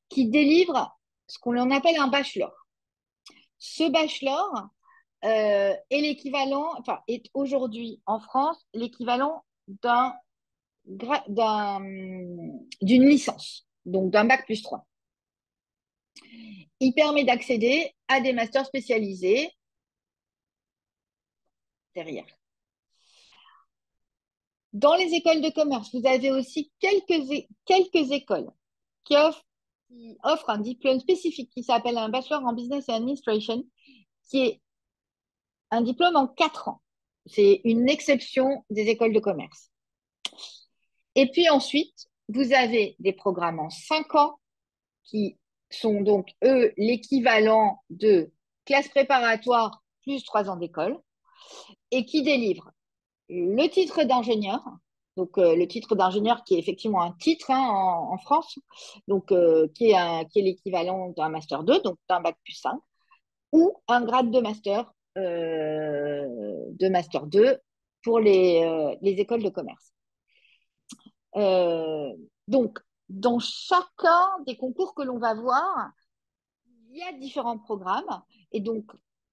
[0.10, 2.54] qui délivrent ce qu'on appelle un bachelor.
[3.60, 4.68] Ce bachelor
[5.26, 10.16] euh, est l'équivalent, enfin, est aujourd'hui en France l'équivalent d'un
[12.82, 14.86] d'une licence donc d'un bac plus 3.
[16.80, 19.52] Il permet d'accéder à des masters spécialisés
[21.96, 22.28] derrière.
[24.74, 28.52] Dans les écoles de commerce, vous avez aussi quelques, écoles
[29.06, 33.64] qui offrent, un diplôme spécifique qui s'appelle un Bachelor en Business Administration,
[34.30, 34.62] qui est
[35.72, 36.82] un diplôme en quatre ans.
[37.26, 39.72] C'est une exception des écoles de commerce.
[41.16, 44.40] Et puis ensuite, vous avez des programmes en 5 ans
[45.04, 45.38] qui
[45.70, 48.32] sont donc, eux, l'équivalent de
[48.66, 50.98] classe préparatoire plus 3 ans d'école
[51.92, 52.72] et qui délivrent
[53.30, 54.62] le titre d'ingénieur,
[55.18, 58.58] donc euh, le titre d'ingénieur qui est effectivement un titre hein, en, France,
[59.08, 62.78] donc euh, qui est, qui est l'équivalent d'un master 2, donc d'un bac plus 5,
[63.52, 66.26] ou un grade de master, euh,
[66.72, 67.58] de master 2
[68.04, 69.97] pour les écoles de commerce.
[71.38, 72.14] Euh,
[72.48, 75.92] donc, dans chacun des concours que l'on va voir,
[76.90, 78.22] il y a différents programmes.
[78.52, 78.86] Et donc,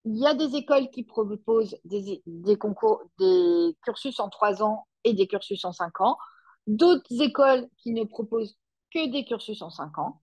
[0.05, 2.23] il y a des écoles qui proposent des,
[2.59, 6.19] concours, des cursus en trois ans et des cursus en cinq ans.
[6.67, 8.57] D'autres écoles qui ne proposent
[8.93, 10.21] que des cursus en cinq ans.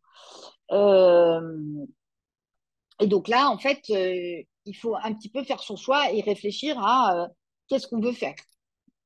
[0.72, 1.86] Euh,
[3.00, 6.22] et donc là, en fait, euh, il faut un petit peu faire son choix et
[6.22, 7.28] réfléchir à
[7.68, 8.36] qu'est-ce qu'on veut faire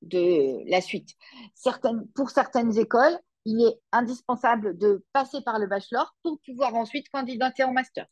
[0.06, 1.10] de la suite.
[1.54, 7.10] Certaines, pour certaines écoles, il est indispensable de passer par le bachelor pour pouvoir ensuite
[7.10, 8.06] candidater en master.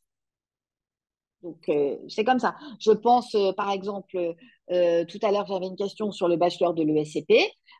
[1.41, 2.55] Donc, euh, c'est comme ça.
[2.79, 4.35] Je pense, euh, par exemple,
[4.71, 7.33] euh, tout à l'heure, j'avais une question sur le bachelor de l'ESCP.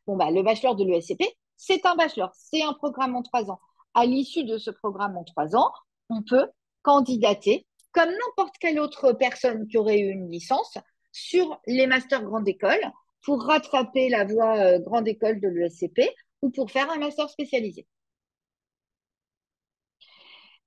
[0.06, 1.24] Bon, bah, le bachelor de l'ESCP,
[1.56, 3.60] c'est un bachelor, c'est un programme en trois ans.
[3.94, 5.72] À l'issue de ce programme en trois ans,
[6.10, 6.48] on peut
[6.82, 10.78] candidater, comme n'importe quelle autre personne qui aurait eu une licence,
[11.14, 12.82] sur les masters grande école
[13.24, 16.02] pour rattraper la voie euh, grande école de l'ESCP
[16.42, 17.88] ou pour faire un master spécialisé.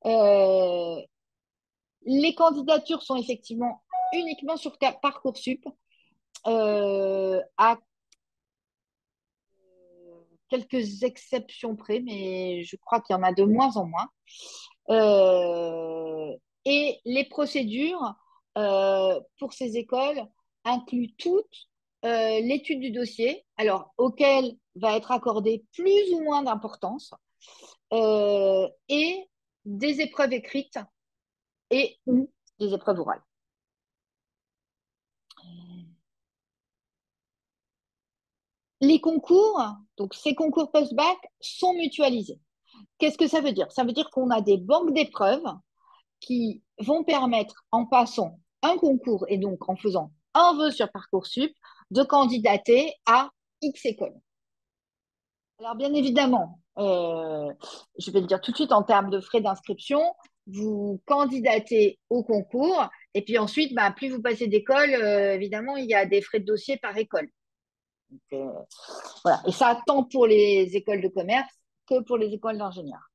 [0.07, 1.01] Euh,
[2.03, 5.67] les candidatures sont effectivement uniquement sur Parcoursup
[6.47, 7.79] euh, à
[10.49, 14.09] quelques exceptions près, mais je crois qu'il y en a de moins en moins.
[16.65, 18.15] et les procédures
[18.55, 20.25] pour ces écoles
[20.65, 21.69] incluent toutes
[22.07, 27.13] euh, l'étude du dossier, alors auquel va être accordé plus ou moins d'importance,
[27.93, 29.29] euh, et
[29.65, 30.79] des épreuves écrites
[31.71, 31.99] et
[32.59, 33.23] des épreuves orales.
[38.81, 39.61] Les concours,
[39.97, 42.41] donc ces concours post-bac, sont mutualisés.
[42.99, 43.73] Qu'est-ce que ça veut dire?
[43.73, 45.47] Ça veut dire qu'on a des banques d'épreuves
[46.21, 51.53] qui vont permettre, en passant un concours et donc en faisant un vœu sur Parcoursup,
[51.91, 53.31] de candidater à
[53.63, 54.15] X écoles.
[55.59, 57.51] Alors, bien évidemment, euh,
[57.99, 60.01] je vais le dire tout de suite en termes de frais d'inscription,
[60.47, 65.87] vous candidatez au concours et puis ensuite, bah, plus vous passez d'école, euh, évidemment, il
[65.87, 67.31] y a des frais de dossier par école.
[68.35, 68.53] Euh,
[69.25, 69.41] voilà.
[69.47, 71.53] Et ça, tant pour les écoles de commerce
[71.89, 73.11] que pour les écoles d'ingénieurs.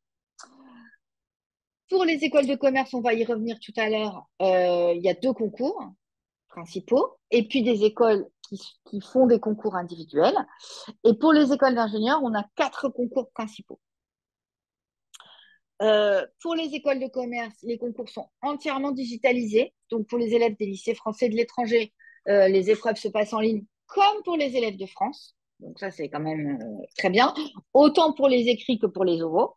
[1.90, 5.14] Pour les écoles de commerce, on va y revenir tout à l'heure, il y a
[5.14, 5.92] deux concours
[6.48, 8.28] principaux et puis des écoles
[8.86, 10.36] qui, font des concours individuels.
[11.04, 13.80] Et pour les écoles d'ingénieurs, on a quatre concours principaux.
[15.82, 19.74] Euh, pour les écoles de commerce, les concours sont entièrement digitalisés.
[19.90, 21.94] Donc, pour les élèves des lycées français de l'étranger,
[22.28, 25.36] euh, les épreuves se passent en ligne comme pour les élèves de France.
[25.60, 27.34] Donc, ça, c'est quand même euh, très bien.
[27.74, 29.56] Autant pour les écrits que pour les oraux.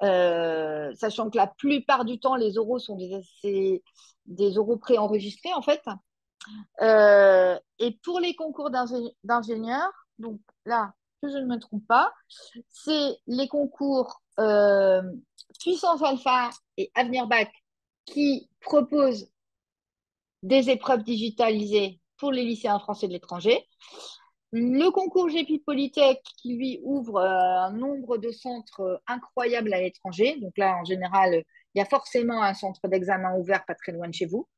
[0.00, 3.82] sachant que la plupart du temps, les oraux sont des,
[4.26, 5.80] des oraux préenregistrés, en fait.
[6.82, 12.12] Euh, et pour les concours d'ingénieurs, donc là, que je ne me trompe pas,
[12.70, 15.02] c'est les concours euh,
[15.60, 17.52] Puissance Alpha et Avenir Bac
[18.06, 19.30] qui proposent
[20.42, 23.66] des épreuves digitalisées pour les lycéens français de l'étranger.
[24.52, 30.38] Le concours GP Polytech qui lui ouvre euh, un nombre de centres incroyables à l'étranger.
[30.40, 34.08] Donc là, en général, il y a forcément un centre d'examen ouvert pas très loin
[34.08, 34.48] de chez vous.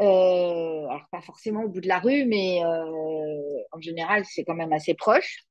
[0.00, 4.54] Euh, alors, pas forcément au bout de la rue, mais euh, en général, c'est quand
[4.54, 5.44] même assez proche.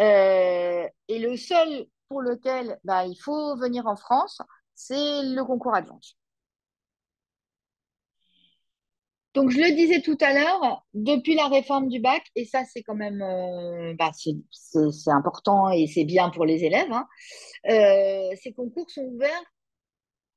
[0.00, 4.40] Euh, et le seul pour lequel bah, il faut venir en France,
[4.74, 6.16] c'est le concours Advance.
[9.34, 12.82] Donc, je le disais tout à l'heure, depuis la réforme du bac, et ça, c'est
[12.84, 13.18] quand même
[13.98, 17.06] bah, c'est important et c'est bien pour les élèves, hein,
[17.64, 19.42] ces concours sont ouverts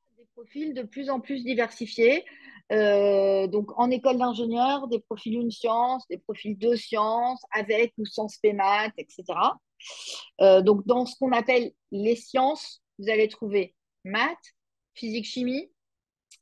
[0.08, 2.26] à des profils de plus en plus diversifiés,
[2.71, 8.06] euh, donc, en école d'ingénieur, des profils une science, des profils deux sciences, avec ou
[8.06, 9.23] sans spémat, etc.
[10.41, 14.38] Euh, donc, dans ce qu'on appelle les sciences, vous allez trouver maths,
[14.93, 15.71] physique, chimie,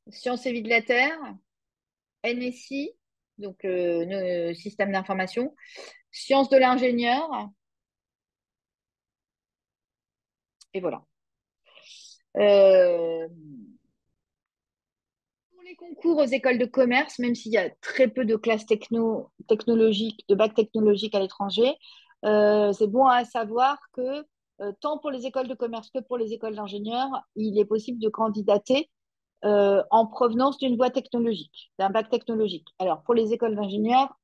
[0.10, 1.18] sciences et vie de la Terre,
[2.24, 2.92] NSI,
[3.38, 5.54] donc euh, système d'information,
[6.12, 7.50] sciences de l'ingénieur,
[10.76, 11.06] et voilà.
[12.38, 13.30] Euh,
[15.76, 20.26] concours aux écoles de commerce, même s'il y a très peu de classes techno, technologiques,
[20.30, 21.76] de bac technologique à l'étranger,
[22.26, 24.26] euh, c'est bon à savoir que
[24.62, 28.00] euh, tant pour les écoles de commerce que pour les écoles d'ingénieurs, il est possible
[28.00, 28.90] de candidater
[29.44, 32.68] euh, en provenance d'une voie technologique, d'un bac technologique.
[32.80, 34.18] Alors pour les écoles d'ingénieurs,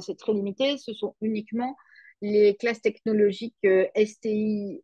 [0.00, 1.76] c'est très limité, ce sont uniquement
[2.22, 3.56] les classes technologiques
[3.96, 4.80] STI,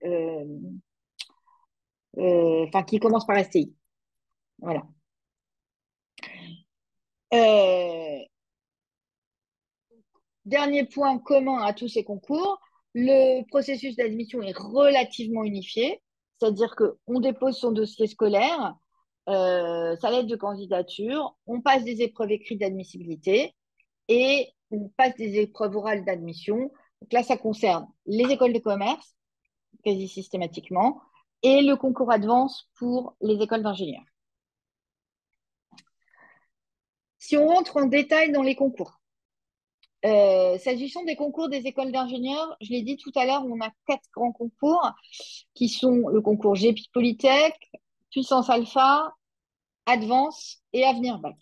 [2.16, 3.74] enfin qui commencent par STI.
[4.58, 4.82] Voilà.
[7.34, 8.18] Euh,
[10.44, 12.60] dernier point commun à tous ces concours,
[12.94, 16.02] le processus d'admission est relativement unifié,
[16.38, 18.76] c'est-à-dire qu'on dépose son dossier scolaire,
[19.28, 23.54] euh, sa lettre de candidature, on passe des épreuves écrites d'admissibilité
[24.08, 26.58] et on passe des épreuves orales d'admission.
[27.00, 29.16] Donc là, ça concerne les écoles de commerce,
[29.84, 31.00] quasi systématiquement,
[31.42, 34.11] et le concours Advance pour les écoles d'ingénieurs.
[37.22, 39.00] Si on rentre en détail dans les concours,
[40.04, 43.70] euh, s'agissant des concours des écoles d'ingénieurs, je l'ai dit tout à l'heure, on a
[43.86, 44.90] quatre grands concours
[45.54, 47.54] qui sont le concours GEPI Polytech,
[48.10, 49.14] Puissance Alpha,
[49.86, 51.36] Advance et Avenir Bac.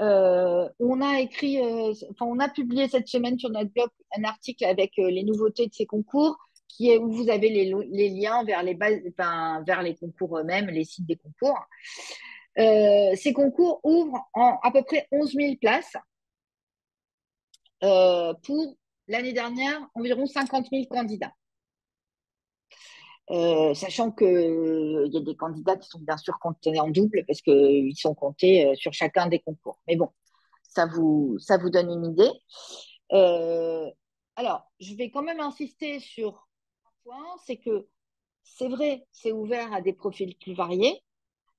[0.00, 1.92] Euh, on a écrit, euh,
[2.22, 5.84] on a publié cette semaine sur notre blog un article avec les nouveautés de ces
[5.84, 10.84] concours, qui est où vous avez les, liens vers les vers les concours eux-mêmes, les
[10.84, 11.60] sites des concours.
[12.58, 15.96] Euh, ces concours ouvrent en à peu près 11 000 places
[17.82, 18.76] euh, pour
[19.08, 21.32] l'année dernière environ 50 000 candidats.
[23.30, 27.42] Euh, sachant qu'il y a des candidats qui sont bien sûr comptés en double parce
[27.42, 29.78] qu'ils sont comptés sur chacun des concours.
[29.86, 30.08] Mais bon,
[30.62, 32.30] ça vous, ça vous donne une idée.
[34.36, 36.48] alors, je vais quand même insister sur
[36.86, 37.88] un point, c'est que
[38.44, 41.02] c'est vrai, c'est ouvert à des profils plus variés,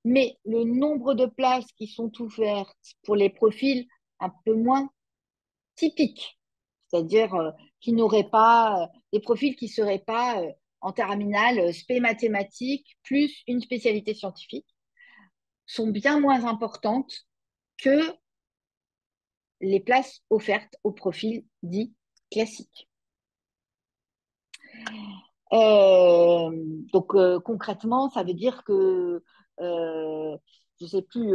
[0.07, 3.85] mais le nombre de places qui sont ouvertes pour les profils
[4.21, 4.89] un peu moins
[5.75, 6.39] typiques,
[6.87, 7.51] c'est-à-dire euh,
[7.81, 10.49] qui n'auraient pas euh, des profils qui ne seraient pas euh,
[10.79, 14.67] en terminale spé mathématiques plus une spécialité scientifique,
[15.65, 17.25] sont bien moins importantes
[17.77, 17.99] que
[19.59, 21.93] les places offertes aux profils dits
[22.31, 22.87] classiques.
[25.51, 29.23] Donc concrètement, ça veut dire que,
[29.59, 30.37] je
[30.81, 31.33] ne sais plus,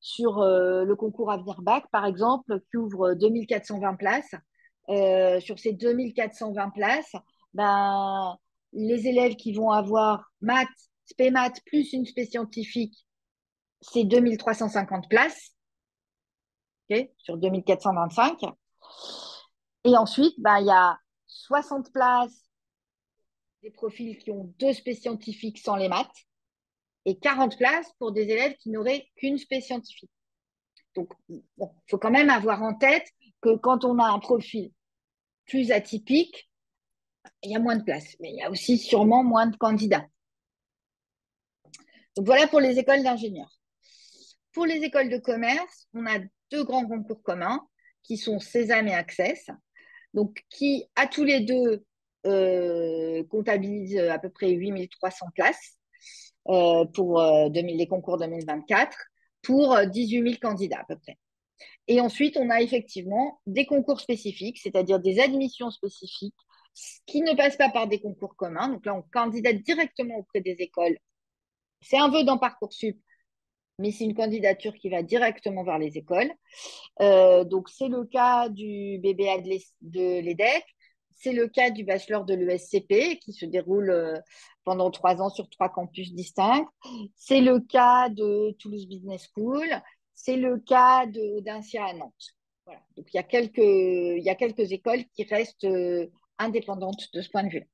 [0.00, 4.34] sur le concours Avenir Bac, par exemple, qui ouvre 2420 places,
[5.42, 7.12] sur ces 2420 places,
[7.54, 8.36] ben,
[8.72, 10.68] les élèves qui vont avoir maths,
[11.06, 13.06] spé maths plus une spé scientifique,
[13.80, 15.52] c'est 2350 places.
[17.18, 18.38] Sur 2425.
[19.84, 22.48] Et ensuite, ben, il y a 60 places
[23.62, 26.26] des profils qui ont deux spé scientifiques sans les maths
[27.06, 30.10] et 40 places pour des élèves qui n'auraient qu'une spé scientifique.
[30.94, 31.42] Donc, il
[31.88, 33.06] faut quand même avoir en tête
[33.40, 34.72] que quand on a un profil
[35.46, 36.50] plus atypique,
[37.42, 40.06] il y a moins de places, mais il y a aussi sûrement moins de candidats.
[42.16, 43.52] Donc voilà pour les écoles d'ingénieurs.
[44.52, 46.18] Pour les écoles de commerce, on a
[46.50, 47.60] deux grands concours communs
[48.02, 49.48] qui sont Sésame et Access,
[50.14, 51.84] donc qui à tous les deux
[52.26, 55.76] euh, comptabilisent à peu près 8300 places
[56.46, 58.96] pour euh, les concours 2024
[59.42, 61.16] pour 18 000 candidats à peu près.
[61.88, 66.34] Et ensuite, on a effectivement des concours spécifiques, c'est-à-dire des admissions spécifiques
[67.06, 68.68] qui ne passent pas par des concours communs.
[68.68, 70.96] Donc là, on candidate directement auprès des écoles.
[71.80, 72.98] C'est un vœu dans Parcoursup,
[73.78, 76.30] mais c'est une candidature qui va directement vers les écoles.
[77.00, 79.38] Euh, donc c'est le cas du BBA
[79.82, 80.64] de l'EDEC,
[81.12, 84.14] c'est le cas du bachelor de l'ESCP qui se déroule euh,
[84.66, 86.66] pendant trois ans sur trois campus distincts.
[87.14, 89.64] C'est le cas de Toulouse Business School.
[90.12, 92.34] C'est le cas de d'Incia à Nantes.
[92.66, 92.80] Voilà.
[92.96, 97.22] Donc il y, a quelques, il y a quelques écoles qui restent euh, indépendante de
[97.22, 97.70] ce point de vue.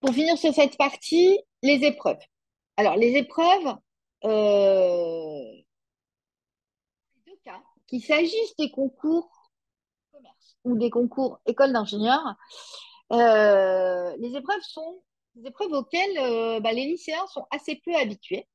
[0.00, 2.18] Pour finir sur cette partie, les épreuves.
[2.76, 3.76] Alors, les épreuves,
[4.24, 5.62] euh,
[7.86, 9.30] qu'il s'agisse des concours
[10.66, 12.34] ou des concours école d'ingénieurs,
[13.12, 15.02] euh, les épreuves sont
[15.34, 18.46] des épreuves auxquelles euh, bah, les lycéens sont assez peu habitués.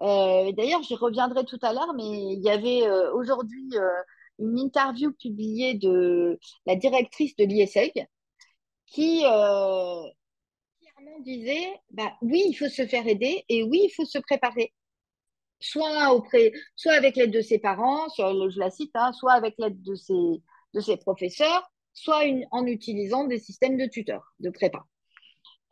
[0.00, 3.70] D'ailleurs, j'y reviendrai tout à l'heure, mais il y avait aujourd'hui
[4.38, 8.06] une interview publiée de la directrice de l'ISEG
[8.86, 10.02] qui euh,
[10.80, 14.72] clairement disait bah, oui, il faut se faire aider et oui, il faut se préparer.
[15.60, 19.82] Soit, auprès, soit avec l'aide de ses parents, je la cite, hein, soit avec l'aide
[19.82, 20.42] de ses,
[20.74, 24.84] de ses professeurs, soit en utilisant des systèmes de tuteurs, de prépa.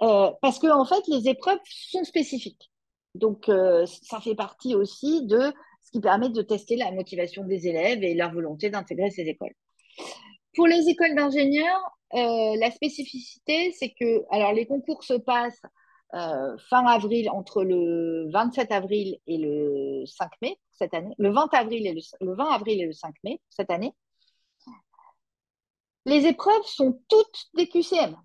[0.02, 2.70] Euh, parce que en fait, les épreuves sont spécifiques.
[3.14, 7.66] Donc, euh, ça fait partie aussi de ce qui permet de tester la motivation des
[7.66, 9.54] élèves et leur volonté d'intégrer ces écoles.
[10.54, 11.80] Pour les écoles d'ingénieurs,
[12.14, 15.62] euh, la spécificité, c'est que alors les concours se passent
[16.10, 21.86] fin avril, entre le 27 avril et le 5 mai cette année, le 20 avril
[21.86, 23.92] et le, 20 avril et le 5 mai cette année.
[26.08, 28.16] Les épreuves sont toutes des QCM.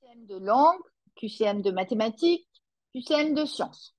[0.00, 0.80] QCM de langue,
[1.16, 2.48] QCM de mathématiques,
[2.94, 3.94] QCM de sciences.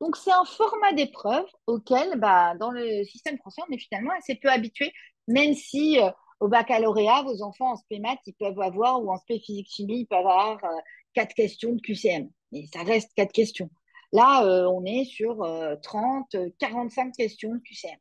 [0.00, 4.36] Donc, c'est un format d'épreuve auquel, bah, dans le système français, on est finalement assez
[4.36, 4.92] peu habitué,
[5.26, 9.16] même si euh, au baccalauréat, vos enfants en spé maths, ils peuvent avoir, ou en
[9.16, 10.78] spé physique-chimie, ils peuvent avoir euh,
[11.12, 12.30] quatre questions de QCM.
[12.52, 13.68] Mais ça reste quatre questions.
[14.12, 15.44] Là, euh, on est sur
[15.82, 17.98] 30, 45 questions de QCM.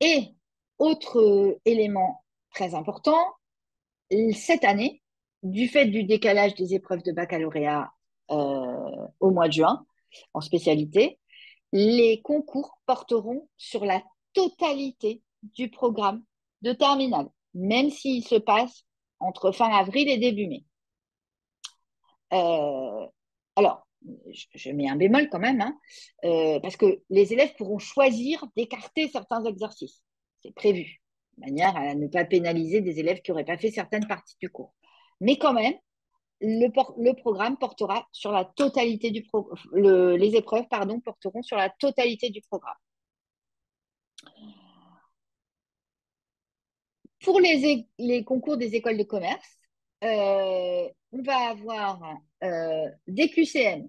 [0.00, 0.34] Et
[0.78, 3.18] autre élément très important,
[4.32, 5.02] cette année,
[5.42, 7.92] du fait du décalage des épreuves de baccalauréat
[8.28, 9.84] au mois de juin,
[10.32, 11.18] en spécialité,
[11.72, 14.02] les concours porteront sur la
[14.32, 16.22] totalité du programme
[16.62, 18.84] de terminale, même s'il se passe
[19.20, 20.64] entre fin avril et début mai.
[22.32, 23.06] Euh,
[23.56, 23.86] alors,
[24.54, 25.78] je, mets un bémol quand même, hein,
[26.24, 30.02] euh, parce que les élèves pourront choisir d'écarter certains exercices.
[30.44, 31.00] C'est prévu,
[31.38, 34.50] de manière à ne pas pénaliser des élèves qui n'auraient pas fait certaines parties du
[34.50, 34.74] cours.
[35.20, 35.74] Mais quand même,
[36.40, 39.24] le, programme portera sur la totalité du
[39.72, 42.76] les épreuves pardon, porteront sur la totalité du programme.
[47.20, 49.58] Pour les, concours des écoles de commerce,
[50.02, 52.02] euh, on va avoir
[52.42, 53.88] euh, des QCM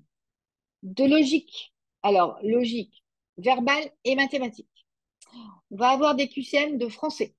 [0.84, 3.04] de logique, alors logique,
[3.38, 4.70] verbale et mathématique.
[5.72, 7.36] On va avoir des QCM de français.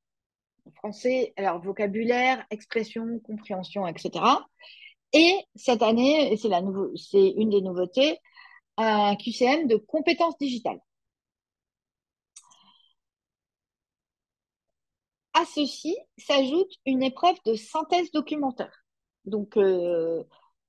[0.74, 4.24] Français, alors vocabulaire, expression, compréhension, etc.
[5.12, 8.18] Et cette année, c'est une des nouveautés,
[8.76, 10.80] un QCM de compétences digitales.
[15.34, 18.84] À ceci s'ajoute une épreuve de synthèse documentaire.
[19.24, 20.24] Donc, euh,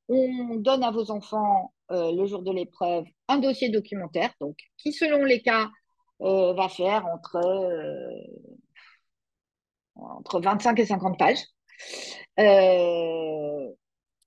[0.10, 4.34] on donne à vos enfants euh, le jour de l'épreuve un dossier documentaire,
[4.78, 5.70] qui selon les cas
[6.22, 7.39] euh, va faire entre
[9.99, 11.43] entre 25 et 50 pages,
[12.39, 13.72] euh,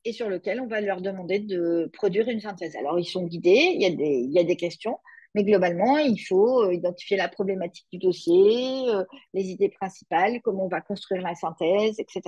[0.05, 2.77] et sur lequel on va leur demander de produire une synthèse.
[2.77, 4.99] Alors, ils sont guidés, il y a des, il y a des questions,
[5.35, 10.65] mais globalement, il faut euh, identifier la problématique du dossier, euh, les idées principales, comment
[10.65, 12.23] on va construire la synthèse, etc.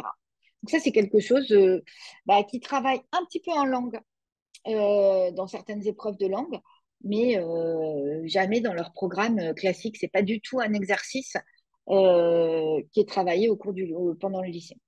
[0.63, 1.53] Donc ça, c'est quelque chose
[2.25, 3.99] bah, qui travaille un petit peu en langue
[4.65, 6.61] dans certaines épreuves de langue,
[7.05, 7.39] mais
[8.25, 9.97] jamais dans leur programme classique.
[9.99, 11.37] C'est pas du tout un exercice
[11.89, 14.79] qui est travaillé au cours du, pendant le lycée.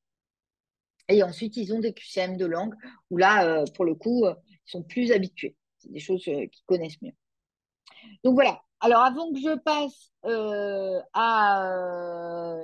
[1.08, 2.74] Et ensuite, ils ont des QCM de langue
[3.10, 5.56] où là, pour le coup, ils sont plus habitués.
[5.78, 7.12] C'est des choses qu'ils connaissent mieux.
[8.22, 8.62] Donc voilà.
[8.80, 10.12] Alors avant que je passe
[11.12, 12.56] à,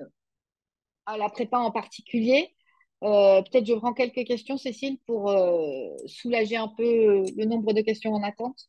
[1.07, 2.55] à la prépa en particulier,
[3.01, 5.33] peut-être je prends quelques questions, Cécile, pour
[6.07, 8.69] soulager un peu le nombre de questions en attente.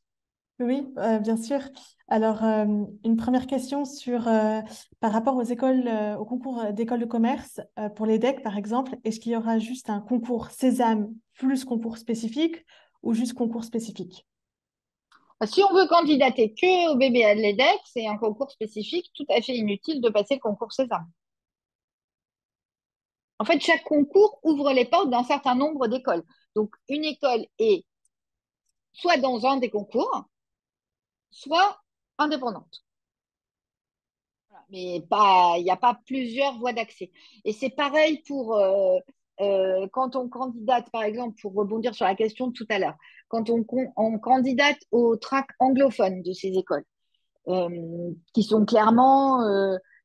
[0.61, 1.59] Oui, euh, bien sûr.
[2.07, 2.65] Alors, euh,
[3.03, 4.61] une première question sur, euh,
[4.99, 5.89] par rapport aux écoles,
[6.19, 7.59] au concours d'école de commerce,
[7.95, 11.97] pour les DEC, par exemple, est-ce qu'il y aura juste un concours Sésame plus concours
[11.97, 12.63] spécifique
[13.01, 14.27] ou juste concours spécifique?
[15.45, 19.41] Si on veut candidater que au BBA de l'EDEC, c'est un concours spécifique tout à
[19.41, 21.09] fait inutile de passer le concours Sésame.
[23.39, 26.23] En fait, chaque concours ouvre les portes d'un certain nombre d'écoles.
[26.55, 27.83] Donc, une école est
[28.93, 30.25] soit dans un des concours,
[31.31, 31.79] soit
[32.17, 32.83] indépendante.
[34.69, 37.11] Mais il n'y a pas plusieurs voies d'accès.
[37.43, 38.97] Et c'est pareil pour euh,
[39.41, 42.95] euh, quand on candidate, par exemple, pour rebondir sur la question de tout à l'heure,
[43.27, 43.65] quand on,
[44.19, 46.85] candidate au track anglophone de ces écoles,
[47.47, 49.41] euh, qui sont clairement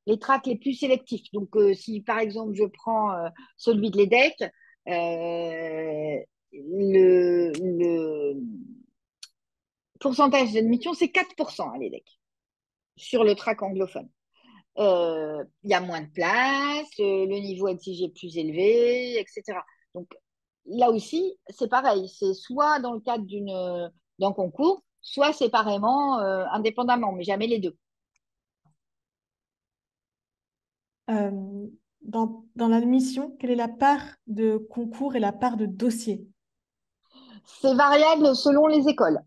[0.06, 1.30] les tracks les plus sélectifs.
[1.32, 3.12] Donc, si par exemple je prends
[3.56, 4.50] celui de l'EDEC,
[6.52, 8.34] le, le
[9.98, 12.04] pourcentage d'admission, c'est 4% à l'EDEC
[12.96, 14.08] sur le track anglophone.
[14.78, 19.58] Euh, il y a moins de place, euh, le niveau exigé est plus élevé, etc.
[19.94, 20.08] Donc
[20.66, 22.08] là aussi, c'est pareil.
[22.08, 23.24] C'est soit dans le cadre
[24.18, 27.76] d'un concours, soit séparément, euh, indépendamment, mais jamais les deux.
[32.02, 36.26] dans, dans l'admission, quelle est la part de concours et la part de dossier?
[37.46, 39.20] C'est variable selon les écoles.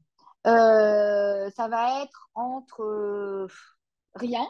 [0.48, 3.48] Euh, ça va être entre euh,
[4.16, 4.48] rien,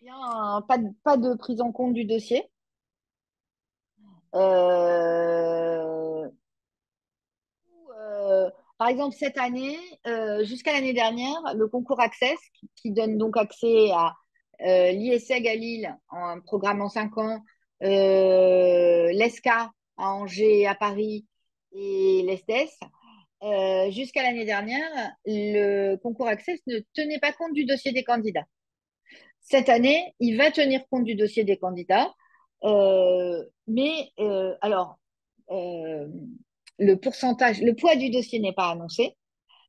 [0.00, 2.50] rien pas, de, pas de prise en compte du dossier.
[4.34, 6.28] Euh,
[8.78, 9.78] par exemple, cette année,
[10.42, 12.38] jusqu'à l'année dernière, le concours Access,
[12.76, 14.14] qui, donne donc accès à
[14.60, 17.44] l'ISEG à Lille, un programme en 5 ans,
[17.80, 21.26] l'ESCA à Angers à Paris
[21.72, 22.70] et l'ESTES,
[23.44, 28.46] euh, jusqu'à l'année dernière, le concours Access ne tenait pas compte du dossier des candidats.
[29.40, 32.14] Cette année, il va tenir compte du dossier des candidats,
[32.64, 34.98] euh, mais euh, alors,
[35.50, 39.14] le pourcentage, le poids du dossier n'est pas annoncé,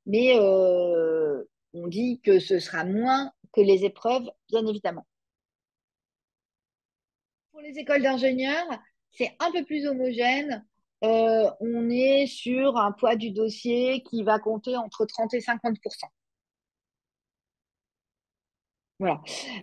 [0.05, 5.05] mais on dit que ce sera moins que les épreuves, bien évidemment.
[7.51, 8.79] Pour les écoles d'ingénieurs,
[9.11, 10.65] c'est un peu plus homogène.
[11.03, 16.09] Euh, on est sur un poids du dossier qui va compter entre 30 et 50%
[18.99, 19.21] Voilà.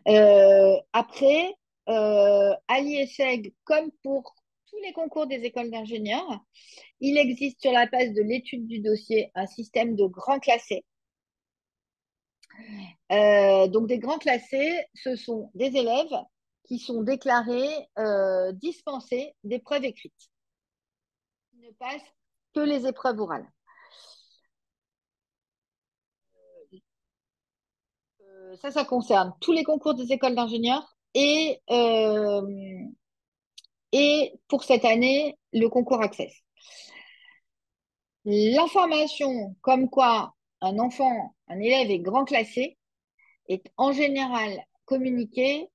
[0.09, 1.55] Euh, après,
[1.89, 4.35] euh, à l'IESEG, comme pour
[4.71, 6.45] tous les concours des écoles d'ingénieurs,
[7.01, 10.85] il existe sur la base de l'étude du dossier un système de grands classés.
[13.11, 16.23] donc des grands classés, ce sont des élèves
[16.65, 17.89] qui sont déclarés
[18.55, 20.32] dispensés d'épreuves écrites
[21.63, 22.03] ne passe
[22.55, 23.49] que les épreuves orales.
[28.21, 32.43] Euh, ça, ça concerne tous les concours des écoles d'ingénieurs et, euh,
[33.93, 36.33] et pour cette année, le concours Access.
[38.25, 42.77] L'information comme quoi un enfant, un élève est grand classé
[43.49, 45.69] est en général communiquée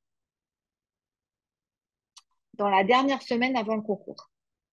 [2.55, 4.29] dans la dernière semaine avant le concours.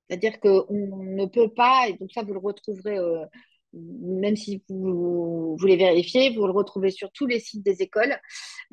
[0.08, 3.24] C'est-à-dire qu'on ne peut pas, et donc ça, vous le retrouverez, euh,
[3.72, 8.16] même si vous voulez vérifier, vous le retrouvez sur tous les sites des écoles,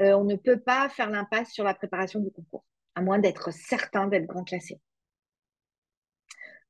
[0.02, 2.66] euh, on ne peut pas faire l'impasse sur la préparation du concours,
[2.96, 4.80] à moins d'être certain d'être grand classé.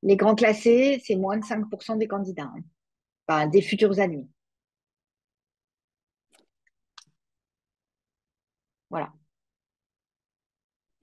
[0.02, 2.50] Les grands classés, c'est moins de 5% des candidats,
[3.28, 3.46] hein.
[3.48, 4.28] des futurs admis.
[8.90, 9.12] Voilà.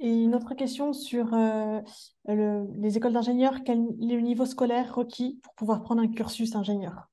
[0.02, 1.82] Et une autre question sur euh,
[2.26, 7.10] les écoles d'ingénieurs, quel est le niveau scolaire requis pour pouvoir prendre un cursus ingénieur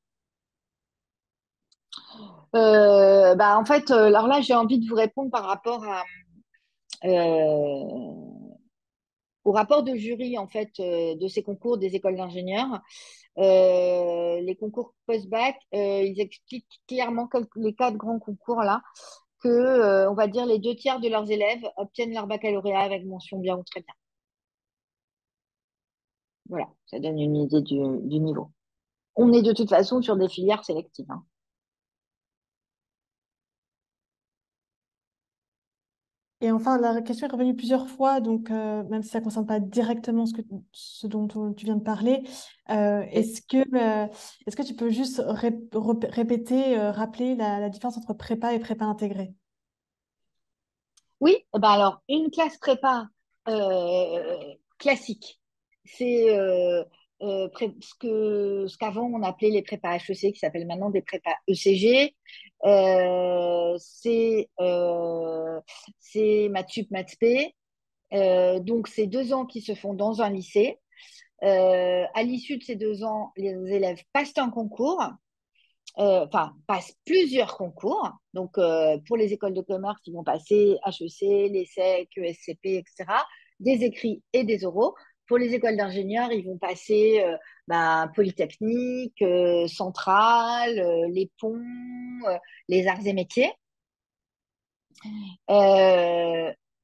[2.55, 5.85] euh, bah, En fait, euh, alors là, j'ai envie de vous répondre par rapport
[9.45, 12.81] au rapport de jury en fait de ces concours des écoles d'ingénieurs.
[13.37, 18.81] les concours post-bac, ils expliquent clairement les quatre grands concours là
[19.41, 23.39] que, on va dire, les deux tiers de leurs élèves obtiennent leur baccalauréat avec mention
[23.39, 23.95] bien ou très bien.
[26.49, 28.51] Voilà, ça donne une idée du, niveau.
[29.17, 31.11] On est de toute façon sur des filières sélectives.
[31.11, 31.25] Hein.
[36.47, 39.47] Et enfin, la question est revenue plusieurs fois, donc euh, même si ça ne concerne
[39.47, 42.23] pas directement ce, que, ce dont tu viens de parler,
[42.71, 44.07] euh, est-ce que, euh,
[44.47, 49.35] que tu peux juste répéter, rappeler la, différence entre prépa et prépa intégrée
[51.21, 53.09] Oui, bah alors une classe prépa
[54.79, 55.41] classique,
[55.85, 56.29] c'est
[57.21, 62.15] ce que ce qu'avant on appelait les prépas HEC, qui s'appellent maintenant des prépas ECG.
[62.65, 65.61] Euh, c'est euh,
[66.51, 67.55] maths sup, maths p.
[68.13, 70.79] Euh, donc, c'est deux ans qui se font dans un lycée.
[71.43, 75.03] Euh, à l'issue de ces deux ans, les élèves passent un concours,
[75.97, 78.11] enfin, passent plusieurs concours.
[78.33, 78.59] Donc,
[79.07, 83.05] pour les écoles de commerce, ils vont passer HEC, l'ESSEC, ESCP, etc.,
[83.61, 84.95] des écrits et des oraux.
[85.27, 87.23] Pour les écoles d'ingénieurs, ils vont passer
[87.69, 91.61] bah, Polytechnique, euh, Centrale, euh, les ponts,
[92.27, 93.53] euh, les arts et métiers,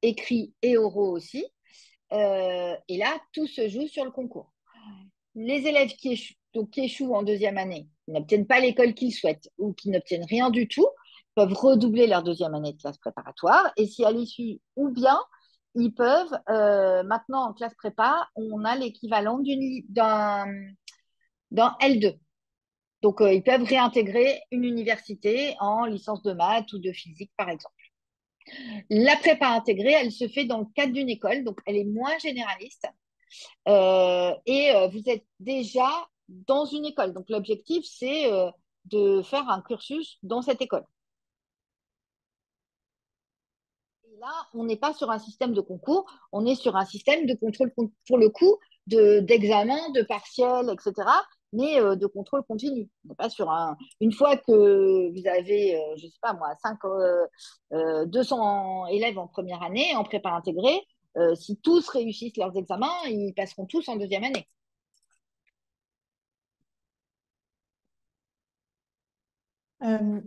[0.03, 1.45] écrits et oraux aussi.
[2.11, 4.53] et là, tout se joue sur le concours.
[5.35, 9.73] Les élèves qui échouent, qui échouent en deuxième année, n'obtiennent pas l'école qu'ils souhaitent ou
[9.73, 10.89] qui n'obtiennent rien du tout,
[11.35, 13.73] peuvent redoubler leur deuxième année de classe préparatoire.
[13.79, 15.19] Et si à l'issue, ou bien
[15.75, 19.39] ils peuvent, euh, maintenant en classe prépa, on a l'équivalent
[19.89, 20.47] d'un
[21.53, 22.19] L2.
[23.03, 27.49] Donc, euh, ils peuvent réintégrer une université en licence de maths ou de physique, par
[27.49, 27.75] exemple.
[28.91, 32.17] La prépa intégrée, elle se fait dans le cadre d'une école, donc elle est moins
[32.19, 32.87] généraliste.
[33.69, 35.89] Euh, et vous êtes déjà
[36.29, 37.13] dans une école.
[37.13, 38.31] Donc, l'objectif, c'est
[38.87, 40.85] de faire un cursus dans cette école.
[44.55, 47.73] On n'est pas sur un système de concours, on est sur un système de contrôle
[48.07, 51.09] pour le coup d'examen, de, partiels, etc.,
[51.53, 52.89] mais euh, de contrôle continu.
[53.19, 53.77] Pas sur un.
[54.01, 56.79] Une fois que vous avez, euh, je ne sais pas moi, 5,
[58.07, 60.81] 200 euh, élèves en première année, en prépa intégrée,
[61.35, 64.47] si tous réussissent leurs examens, ils passeront tous en deuxième année.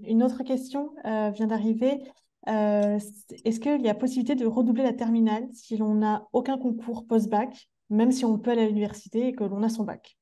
[0.03, 2.01] une autre question vient d'arriver.
[2.47, 2.99] Euh,
[3.43, 7.69] est-ce qu'il y a possibilité de redoubler la terminale si l'on n'a aucun concours post-bac,
[7.89, 10.17] même si on peut aller à l'université et que l'on a son bac?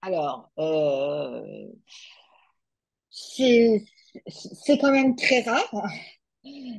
[0.00, 1.68] Alors, euh,
[3.10, 3.84] c'est
[4.80, 5.86] quand même très rare.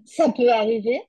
[0.05, 1.01] Ça peut arriver.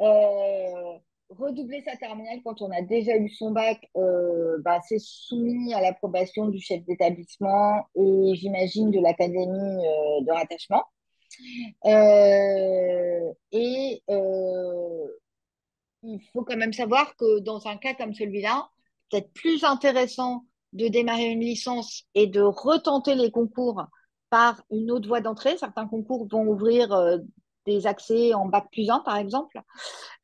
[0.00, 0.98] Euh,
[1.30, 5.80] redoubler sa terminale quand on a déjà eu son bac, euh, bah, c'est soumis à
[5.80, 10.84] l'approbation du chef d'établissement et j'imagine de l'académie euh, de rattachement.
[11.84, 14.02] Euh, et
[16.02, 18.68] il faut quand même savoir que dans un cas comme celui-là,
[19.10, 23.84] peut-être plus intéressant de démarrer une licence et de retenter les concours
[24.30, 25.56] par une autre voie d'entrée.
[25.58, 26.92] Certains concours vont ouvrir
[27.66, 29.60] des accès en bac plus 1, par exemple.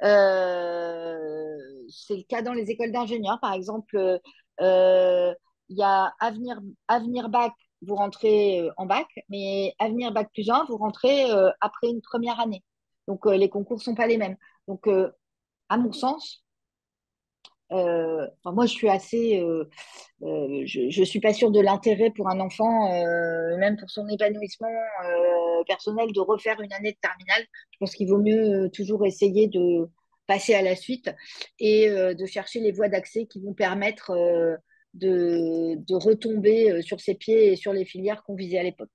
[0.02, 4.20] Euh, c'est le cas dans les écoles d'ingénieurs, par exemple.
[4.60, 5.34] Euh,
[5.68, 10.50] il y a Avenir, Avenir Bac, vous rentrez euh, en bac, mais Avenir Bac plus
[10.50, 11.24] 1, vous rentrez
[11.60, 12.62] après une première année.
[13.08, 14.36] Donc, les concours ne sont pas les mêmes.
[14.68, 14.88] Donc,
[15.68, 16.44] à mon sens,
[17.72, 19.40] euh, moi, je suis assez.
[19.40, 19.68] Euh,
[20.20, 22.90] je ne suis pas sûre de l'intérêt pour un enfant,
[23.58, 24.68] même pour son épanouissement
[25.64, 27.44] personnel, de refaire une année de terminale.
[27.70, 29.88] Je pense qu'il vaut mieux toujours essayer de
[30.26, 31.10] passer à la suite
[31.58, 34.12] et de chercher les voies d'accès qui vont permettre
[34.94, 38.90] de, de, retomber sur ses pieds et sur les filières qu'on visait à l'époque.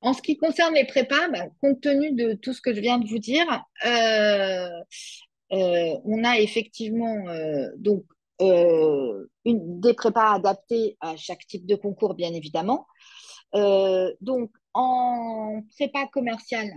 [0.00, 2.98] En ce qui concerne les prépas, bah, compte tenu de tout ce que je viens
[2.98, 3.46] de vous dire,
[5.52, 8.04] euh, on a effectivement euh, donc
[8.40, 12.86] euh, des prépas adaptés à chaque type de concours, bien évidemment.
[14.20, 16.70] donc, en prépa commerciale,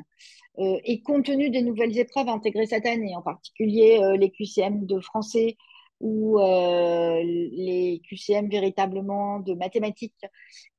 [0.58, 5.56] et compte tenu des nouvelles épreuves intégrées cette année, en particulier les QCM de français
[6.02, 10.26] ou les QCM véritablement de mathématiques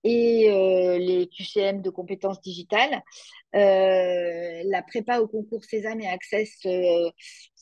[0.05, 0.49] et
[0.99, 3.03] les QCM de compétences digitales,
[3.55, 6.67] la prépa au concours Sésame et Access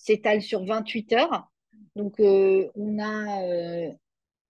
[0.01, 1.51] s'étale sur 28 heures.
[1.97, 3.43] Donc, euh, on a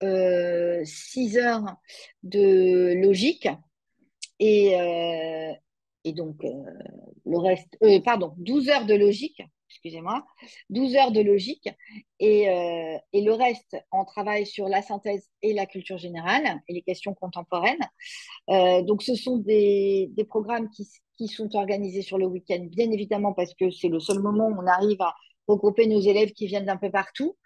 [0.02, 1.76] euh, 6 euh, heures
[2.22, 3.48] de logique
[4.40, 5.52] et, euh,
[6.04, 10.24] et donc le reste, pardon, 12 heures de logique, excusez-moi,
[10.70, 11.68] 12 heures de logique
[12.18, 16.74] et, euh, et, le reste en travail sur la synthèse et la culture générale et
[16.74, 17.78] les questions contemporaines.
[18.50, 22.90] Euh, donc, ce sont des, des programmes qui, qui, sont organisés sur le week-end, bien
[22.90, 25.14] évidemment, parce que c'est le seul moment où on arrive à
[25.46, 27.36] regrouper nos élèves qui viennent d'un peu partout.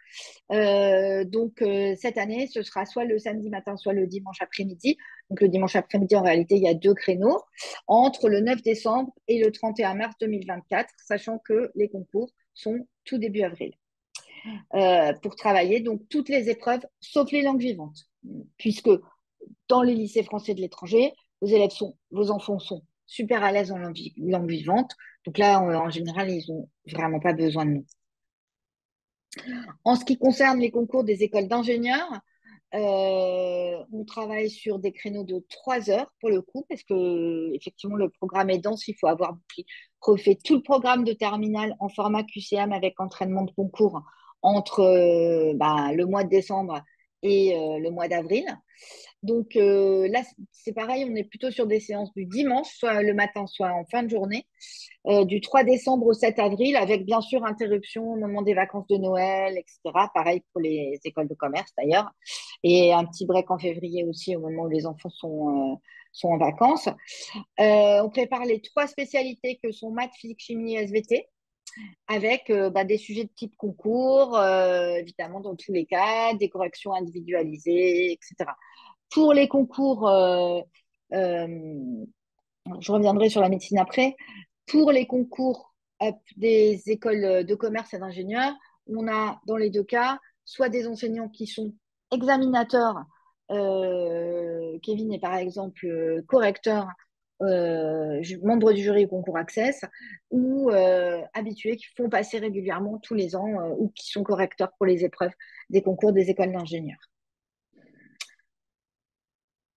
[0.52, 4.96] Euh, donc, euh, cette année, ce sera soit le samedi matin, soit le dimanche après-midi.
[5.30, 7.42] Donc, le dimanche après-midi, en réalité, il y a deux créneaux
[7.86, 13.18] entre le 9 décembre et le 31 mars 2024, sachant que les concours sont tout
[13.18, 13.72] début avril.
[14.74, 18.04] Euh, pour travailler donc toutes les épreuves, sauf les langues vivantes,
[18.58, 18.90] puisque
[19.68, 23.72] dans les lycées français de l'étranger, vos élèves sont, vos enfants sont super à l'aise
[23.72, 24.92] en langue, vivante.
[25.26, 27.86] Donc là, en, général, ils n'ont vraiment pas besoin de nous.
[29.84, 32.20] En ce qui concerne les concours des écoles d'ingénieurs,
[32.74, 37.96] euh, on travaille sur des créneaux de trois heures pour le coup, parce que effectivement
[37.96, 38.88] le programme est dense.
[38.88, 39.36] Il faut avoir
[40.00, 44.02] refait tout le programme de terminale en format QCM avec entraînement de concours
[44.42, 46.82] entre euh, bah, le mois de décembre
[47.22, 48.44] et euh, le mois d'avril.
[49.24, 50.20] Donc euh, là,
[50.52, 53.86] c'est pareil, on est plutôt sur des séances du dimanche, soit le matin, soit en
[53.86, 54.46] fin de journée,
[55.06, 58.86] euh, du 3 décembre au 7 avril, avec bien sûr interruption au moment des vacances
[58.88, 59.80] de Noël, etc.
[60.12, 62.10] Pareil pour les écoles de commerce d'ailleurs.
[62.62, 66.36] Et un petit break en février aussi, au moment où les enfants sont, euh, en
[66.36, 66.90] vacances.
[67.58, 71.26] on prépare les trois spécialités que sont maths, physique, chimie et SVT
[72.06, 78.12] avec bah, des sujets de type concours, évidemment dans tous les cas, des corrections individualisées,
[78.12, 78.52] etc.
[79.14, 80.60] Pour les concours, euh,
[81.12, 81.46] euh,
[82.80, 84.16] je reviendrai sur la médecine après,
[84.66, 85.72] pour les concours
[86.36, 88.52] des écoles de commerce et d'ingénieurs,
[88.88, 91.72] on a dans les deux cas soit des enseignants qui sont
[92.10, 93.04] examinateurs,
[93.52, 95.86] euh, Kevin est par exemple
[96.26, 96.88] correcteur,
[97.40, 99.84] membre du jury au concours Access,
[100.32, 100.70] ou
[101.34, 105.32] habitués qui font passer régulièrement tous les ans ou qui sont correcteurs pour les épreuves
[105.70, 107.13] des concours des écoles d'ingénieurs.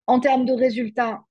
[0.08, 1.24] En termes de résultats.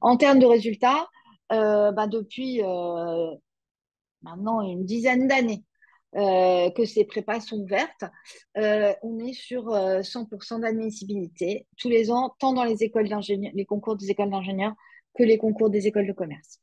[0.00, 1.08] En termes de résultats,
[1.52, 3.34] euh, bah, depuis euh,
[4.22, 5.64] maintenant une dizaine d'années
[6.16, 8.04] euh, que ces prépas sont ouvertes,
[8.54, 13.96] on est sur 100% d'admissibilité tous les ans, tant dans les écoles d'ingénieurs, les concours
[13.96, 14.74] des écoles d'ingénieurs
[15.16, 16.60] que les concours des écoles de commerce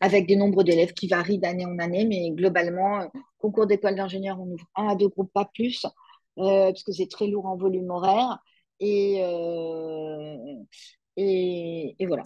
[0.00, 3.06] avec des nombres d'élèves qui varient d'année en année, mais globalement, euh,
[3.38, 5.84] concours d'école d'ingénieur, on ouvre un à deux groupes, pas plus,
[6.38, 8.38] euh, parce que c'est très lourd en volume horaire.
[8.82, 10.36] Euh,
[11.16, 12.24] et, et, voilà.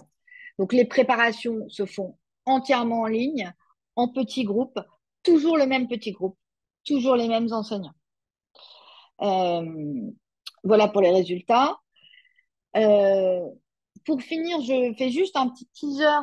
[0.57, 3.51] Donc les préparations se font entièrement en ligne,
[3.97, 4.79] en petits groupes,
[5.21, 6.37] toujours le même petit groupe,
[6.85, 7.93] toujours les mêmes enseignants.
[10.63, 11.77] voilà pour les résultats.
[14.05, 16.21] pour finir, je fais juste un petit teaser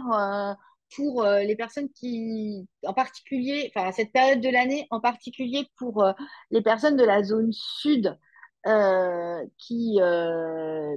[0.96, 5.66] pour euh, les personnes qui, en particulier, enfin à cette période de l'année, en particulier
[5.76, 6.12] pour euh,
[6.50, 8.16] les personnes de la zone sud
[8.66, 9.98] euh, qui,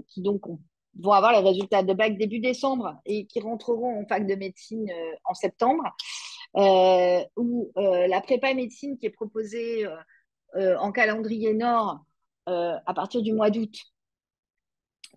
[0.07, 0.41] qui donc
[0.99, 4.87] vont avoir les résultats de bac début décembre et qui rentreront en fac de médecine
[5.25, 5.83] en septembre,
[7.35, 9.87] ou la prépa médecine qui est proposée
[10.55, 11.99] en calendrier nord
[12.45, 13.75] à partir du mois d'août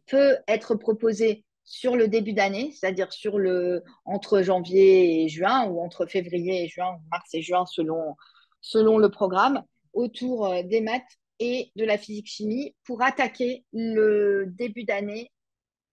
[0.07, 5.83] peut être proposée sur le début d'année, c'est-à-dire sur le entre janvier et juin ou
[5.83, 9.63] entre février et juin, mars et juin selon, le programme,
[9.93, 15.31] autour euh, des maths et de la physique-chimie pour attaquer le début d'année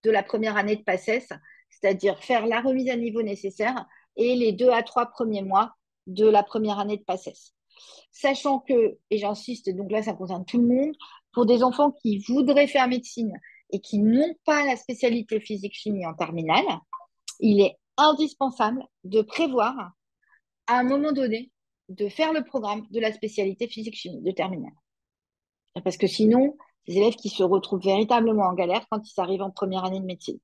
[0.02, 1.28] de la première année de PACES,
[1.68, 5.74] c'est-à-dire faire la remise à niveau nécessaire et les deux à trois premiers mois
[6.06, 7.52] de la première année de PACES.
[8.10, 10.94] Sachant que, et j'insiste, donc là ça concerne tout le monde,
[11.34, 13.38] pour des enfants qui voudraient faire médecine
[13.70, 16.64] et qui n'ont pas la spécialité physique-chimie en terminale,
[17.40, 19.92] il est indispensable de prévoir
[20.66, 21.50] à un moment donné
[21.88, 24.72] de faire le programme de la spécialité physique-chimie de terminale.
[25.84, 26.56] Parce que sinon,
[26.86, 30.06] les élèves qui se retrouvent véritablement en galère quand ils arrivent en première année de
[30.06, 30.38] médecine.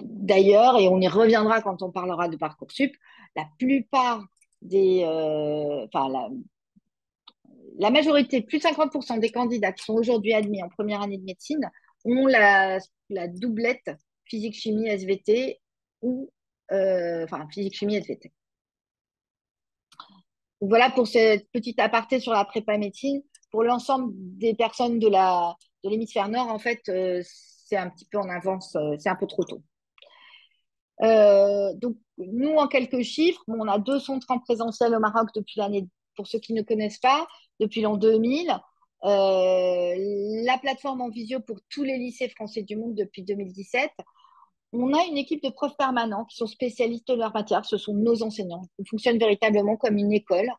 [0.00, 2.94] D'ailleurs, et on y reviendra quand on parlera de Parcoursup,
[3.34, 4.24] la plupart
[4.60, 5.86] des, euh,
[7.78, 11.24] la majorité, plus de 50% des candidats qui sont aujourd'hui admis en première année de
[11.24, 11.70] médecine
[12.04, 12.78] ont la,
[13.28, 13.90] doublette
[14.24, 15.60] physique-chimie SVT
[16.02, 16.30] ou
[16.72, 18.32] euh, enfin physique-chimie SVT.
[20.60, 23.22] voilà pour cette petite aparté sur la prépa médecine.
[23.50, 25.08] Pour l'ensemble des personnes de
[25.84, 29.26] l'hémisphère nord, en fait, euh, c'est un petit peu en avance, euh, c'est un peu
[29.26, 29.62] trop tôt.
[31.00, 35.88] donc, nous, en quelques chiffres, on a deux centres en présentiel au Maroc depuis l'année,
[36.18, 37.28] pour ceux qui ne connaissent pas,
[37.60, 38.52] depuis l'an 2000.
[39.02, 43.90] la plateforme en visio pour tous les lycées français du monde depuis 2017.
[44.72, 47.64] On a une équipe de profs permanents qui sont spécialistes de leur matière.
[47.64, 48.64] Ce sont nos enseignants.
[48.80, 50.50] On fonctionne véritablement comme une école.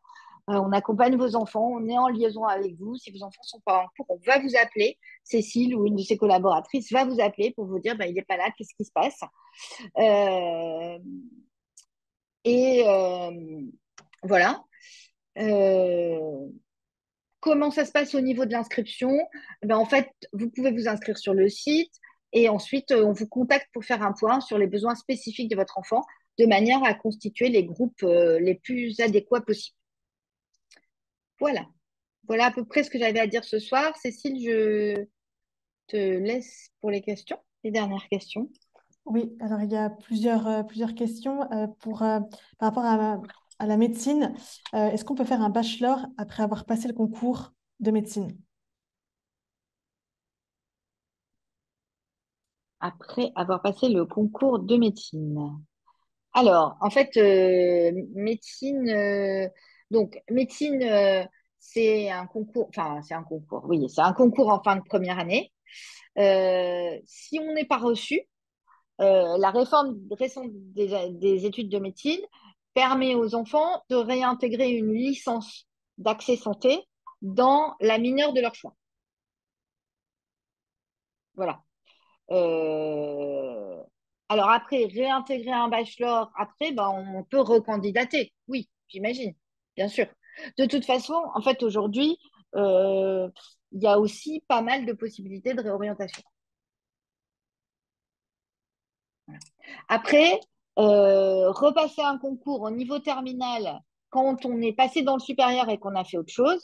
[0.48, 2.96] on accompagne vos enfants, on est en liaison avec vous.
[2.96, 4.96] Si vos enfants sont pas en cours, on va vous appeler.
[5.22, 8.22] Cécile ou une de ses collaboratrices va vous appeler pour vous dire bah, il n'est
[8.22, 9.20] pas là, qu'est-ce qui se passe?
[12.44, 12.82] Et
[14.22, 14.64] voilà.
[15.38, 16.46] Euh,
[17.40, 19.18] comment ça se passe au niveau de l'inscription?
[19.62, 21.92] Ben, En fait, vous pouvez vous inscrire sur le site
[22.32, 25.56] et ensuite, euh, on vous contacte pour faire un point sur les besoins spécifiques de
[25.56, 26.02] votre enfant
[26.38, 29.76] de manière à constituer les groupes euh, les plus adéquats possibles.
[31.38, 31.66] Voilà.
[32.28, 33.96] Voilà à peu près ce que j'avais à dire ce soir.
[33.96, 35.04] Cécile, je
[35.88, 38.48] te laisse pour les questions, les dernières questions.
[39.06, 41.40] Oui, alors il y a plusieurs, plusieurs questions
[41.80, 42.28] pour, par
[42.60, 43.20] rapport à,
[43.60, 44.34] à la médecine,
[44.74, 48.36] euh, est-ce qu'on peut faire un bachelor après avoir passé le concours de médecine?
[52.80, 55.60] Après avoir passé le concours de médecine.
[56.32, 59.46] Alors, en fait, euh, médecine, euh,
[59.90, 60.80] donc médecine,
[61.58, 65.18] c'est un concours, enfin, c'est un concours, oui, c'est un concours en fin de première
[65.18, 65.52] année.
[67.04, 68.22] si on n'est pas reçu,
[68.98, 72.20] la réforme récente des, études de médecine
[72.74, 75.66] permet aux enfants de réintégrer une licence
[75.98, 76.88] d'accès santé
[77.22, 78.74] dans la mineure de leur choix.
[81.34, 81.62] Voilà.
[82.30, 83.82] Euh,
[84.28, 88.32] alors après, réintégrer un bachelor, après, ben, on peut recandidater.
[88.48, 89.34] Oui, j'imagine,
[89.76, 90.06] bien sûr.
[90.58, 92.16] De toute façon, en fait, aujourd'hui,
[92.54, 93.28] euh,
[93.72, 96.22] il y a aussi pas mal de possibilités de réorientation.
[99.88, 100.40] Après,
[100.78, 105.78] euh, repasser un concours au niveau terminal quand on est passé dans le supérieur et
[105.78, 106.62] qu'on a fait autre chose,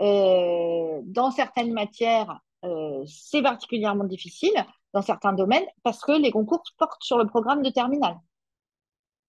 [0.00, 4.54] euh, dans certaines matières, euh, c'est particulièrement difficile
[4.92, 8.16] dans certains domaines parce que les concours portent sur le programme de terminal.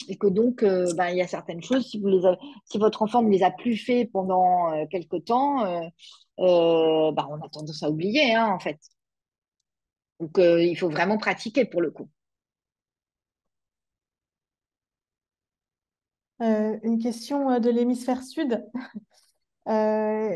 [0.07, 1.99] Et que donc, ben, il y a certaines choses, si,
[2.80, 5.64] votre enfant ne les a plus fait pendant quelque temps,
[6.38, 8.80] ben, on a tendance à oublier, hein, en fait.
[10.20, 12.10] Donc, il faut vraiment pratiquer pour le coup.
[16.40, 18.66] Une question euh, de l'hémisphère sud.
[19.68, 20.36] Euh,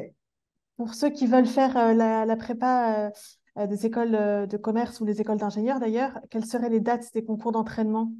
[0.78, 3.12] pour ceux qui veulent faire la, prépa
[3.58, 7.51] des écoles de commerce ou des écoles d'ingénieurs d'ailleurs, quelles seraient les dates des concours
[7.51, 8.12] d'entraînement?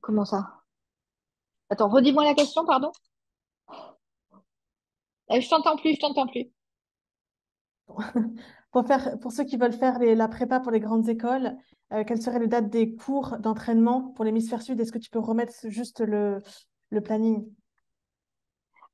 [0.00, 0.62] Comment ça?
[1.70, 2.92] Attends, redis-moi la question, pardon.
[5.30, 6.50] Je t'entends plus, je t'entends plus.
[9.22, 11.56] Pour, ceux qui veulent faire la prépa pour les grandes écoles,
[11.94, 14.78] euh, quelle serait la date des cours d'entraînement pour l'hémisphère sud?
[14.78, 16.42] Est-ce que tu peux remettre juste le,
[17.02, 17.50] planning?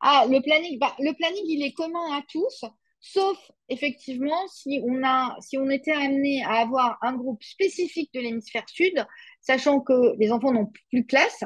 [0.00, 2.64] Ah, le planning, bah, le planning, il est commun à tous,
[3.00, 3.36] sauf
[3.68, 8.68] effectivement si on, a, si on était amené à avoir un groupe spécifique de l'hémisphère
[8.68, 9.04] sud,
[9.40, 11.42] sachant que les enfants n'ont plus classe,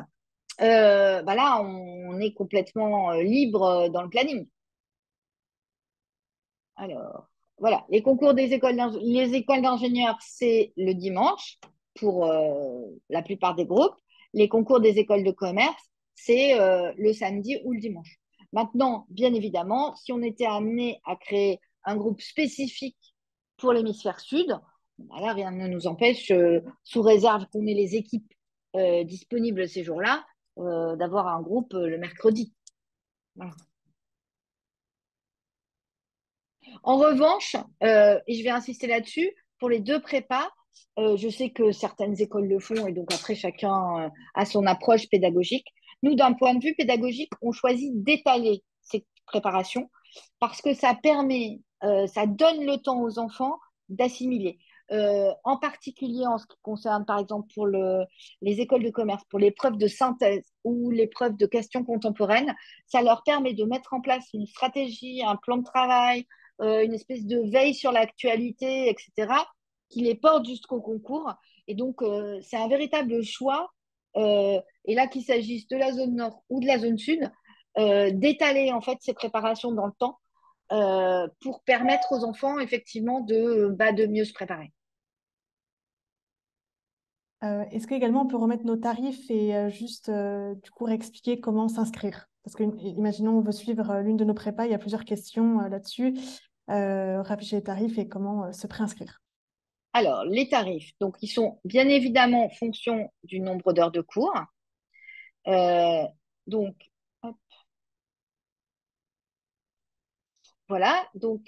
[0.61, 4.47] euh, bah on, est complètement euh, libre dans le planning.
[6.77, 11.59] Alors, voilà, les concours des écoles les d'ingénieurs, c'est le dimanche
[11.95, 13.97] pour euh, la plupart des groupes.
[14.35, 18.19] Les concours des écoles de commerce, c'est euh, le samedi ou le dimanche.
[18.53, 23.15] Maintenant, bien évidemment, si on était amené à créer un groupe spécifique
[23.57, 24.59] pour l'hémisphère sud,
[24.99, 28.33] bah rien ne nous empêche, euh, sous réserve qu'on ait les équipes
[29.05, 30.27] disponibles ces jours-là,
[30.59, 32.53] d'avoir un groupe le mercredi.
[33.35, 33.53] Voilà.
[36.83, 40.49] En revanche, euh, et je vais insister là-dessus, pour les deux prépas,
[40.99, 44.67] euh, je sais que certaines écoles le font et donc après chacun euh, a son
[44.67, 45.67] approche pédagogique.
[46.03, 49.91] Nous, d'un point de vue pédagogique, on choisit d'étaler ces préparations
[50.39, 53.59] parce que ça permet, ça donne le temps aux enfants
[53.89, 54.59] d'assimiler.
[54.91, 59.77] en particulier en ce qui concerne, par exemple, pour les écoles de commerce, pour l'épreuve
[59.77, 62.55] de synthèse ou l'épreuve de questions contemporaines,
[62.87, 66.27] ça leur permet de mettre en place une stratégie, un plan de travail,
[66.63, 69.33] euh, une espèce de veille sur l'actualité, etc.,
[69.91, 71.35] qui les porte jusqu'au concours.
[71.69, 73.71] Et donc, euh, c'est un véritable choix,
[74.17, 77.31] euh, et là qu'il s'agisse de la zone nord ou de la zone sud,
[77.79, 80.19] d'étaler en fait ces préparations dans le temps
[81.41, 84.73] pour permettre aux enfants effectivement de, bah, de mieux se préparer.
[87.43, 92.31] Est-ce qu'également on peut remettre nos tarifs et juste du coup expliquer comment s'inscrire?
[92.45, 95.61] Parce que imaginons on veut suivre l'une de nos prépas, il y a plusieurs questions
[95.69, 96.15] là-dessus
[96.71, 99.23] euh, Rappeler les tarifs et comment euh, se préinscrire.
[99.93, 104.35] Alors, les tarifs, donc ils sont bien évidemment en fonction du nombre d'heures de cours.
[105.49, 106.05] Euh,
[106.47, 106.75] donc.
[110.69, 111.43] Voilà, donc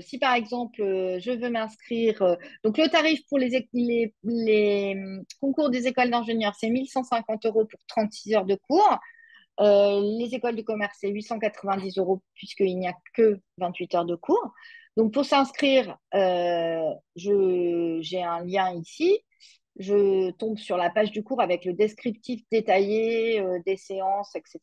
[0.00, 3.62] si par exemple je veux m'inscrire, donc le tarif pour les
[4.96, 8.98] hum, concours des écoles d'ingénieurs, c'est 1150 euros pour 36 heures de cours.
[9.60, 14.14] Euh, les écoles de commerce, c'est 890 euros puisqu'il n'y a que 28 heures de
[14.14, 14.52] cours.
[14.96, 19.18] Donc pour s'inscrire, euh, je, j'ai un lien ici.
[19.78, 24.60] Je tombe sur la page du cours avec le descriptif détaillé euh, des séances, etc.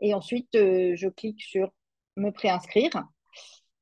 [0.00, 1.70] Et ensuite, je clique sur
[2.16, 3.04] me préinscrire.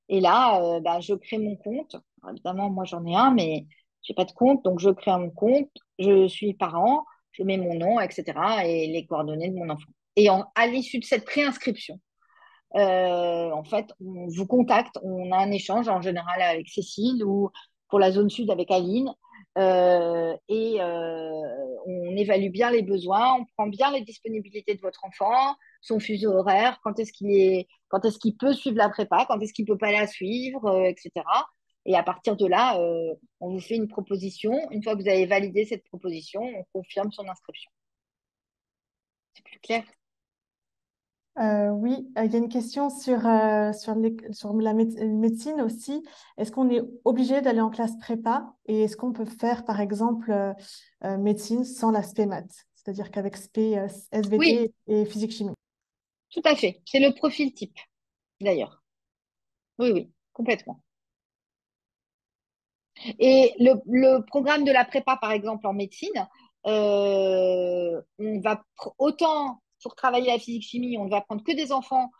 [0.08, 1.96] Et là, bah, je crée mon compte.
[2.30, 3.66] Évidemment, moi, j'en ai un, mais
[4.02, 4.64] j'ai pas de compte.
[4.64, 5.70] Donc, je crée mon compte.
[5.98, 7.04] Je suis parent.
[7.32, 8.34] Je mets mon nom, etc.
[8.66, 9.92] et les coordonnées de mon enfant.
[10.16, 11.98] Et à l'issue de cette préinscription,
[12.74, 14.98] euh, en fait, on vous contacte.
[15.02, 17.50] On a un échange en général avec Cécile ou
[17.88, 19.12] pour la zone sud avec Aline.
[19.58, 25.04] Euh, et euh, on évalue bien les besoins, on prend bien les disponibilités de votre
[25.04, 29.26] enfant, son fuseau horaire, quand est-ce qu'il est, quand est-ce qu'il peut suivre la prépa,
[29.28, 31.10] quand est-ce qu'il peut pas la suivre, etc.
[31.84, 32.78] Et à partir de là,
[33.40, 34.52] on vous fait une proposition.
[34.70, 37.70] Une fois que vous avez validé cette proposition, on confirme son inscription.
[39.34, 39.84] C'est plus clair?
[41.38, 44.98] Euh, oui, euh, il y a une question sur, euh, sur, les- sur la méde-
[45.02, 46.02] médecine aussi.
[46.36, 50.32] Est-ce qu'on est obligé d'aller en classe prépa et est-ce qu'on peut faire, par exemple,
[51.18, 53.74] médecine sans l'aspect maths, c'est-à-dire qu'avec SP,
[54.36, 55.54] Oui, SVT et physique-chimie?
[56.30, 56.82] tout à fait.
[56.84, 57.78] C'est le profil type,
[58.40, 58.82] d'ailleurs.
[59.78, 60.82] Oui, oui, complètement.
[63.18, 66.28] Et le, le programme de la prépa, par exemple, en médecine,
[66.64, 68.62] on va
[68.98, 72.10] autant pour travailler la physique-chimie, on ne va prendre que des enfants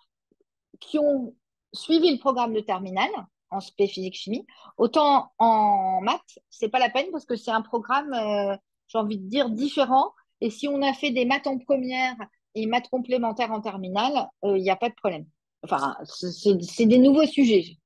[0.81, 1.35] qui ont
[1.73, 3.11] suivi le programme de terminale
[3.51, 4.47] en spé physique-chimie.
[4.77, 8.57] Autant en maths, c'est pas la peine parce que c'est un programme, euh,
[8.89, 10.13] j'ai envie de dire, différent.
[10.41, 12.17] Et si on a fait des maths en première
[12.55, 15.27] et maths complémentaires en terminale, euh, il n'y a pas de problème.
[15.63, 17.77] Enfin, c'est des nouveaux sujets.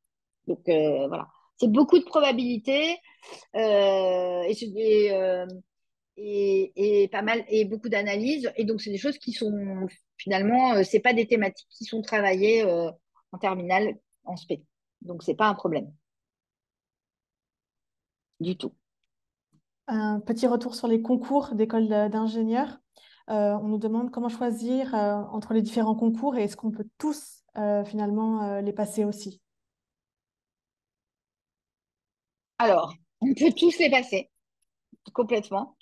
[0.46, 1.28] Donc euh, voilà.
[1.58, 2.98] C'est beaucoup de probabilités
[3.54, 5.46] euh, et, euh,
[6.16, 8.50] et, et pas mal et beaucoup d'analyses.
[8.56, 9.86] Et donc, c'est des choses qui sont
[10.16, 12.90] finalement, euh, c'est pas des thématiques qui sont travaillées euh,
[13.32, 14.64] en terminale en spé.
[15.02, 15.92] Donc, c'est pas un problème
[18.40, 18.74] du tout.
[19.88, 22.78] Un petit retour sur les concours d'école d'ingénieurs.
[23.28, 26.88] Euh, on nous demande comment choisir euh, entre les différents concours et est-ce qu'on peut
[26.98, 27.42] tous
[27.86, 29.40] finalement les passer aussi?
[32.58, 32.92] Alors,
[33.22, 34.30] on peut tous les passer
[35.12, 35.76] complètement.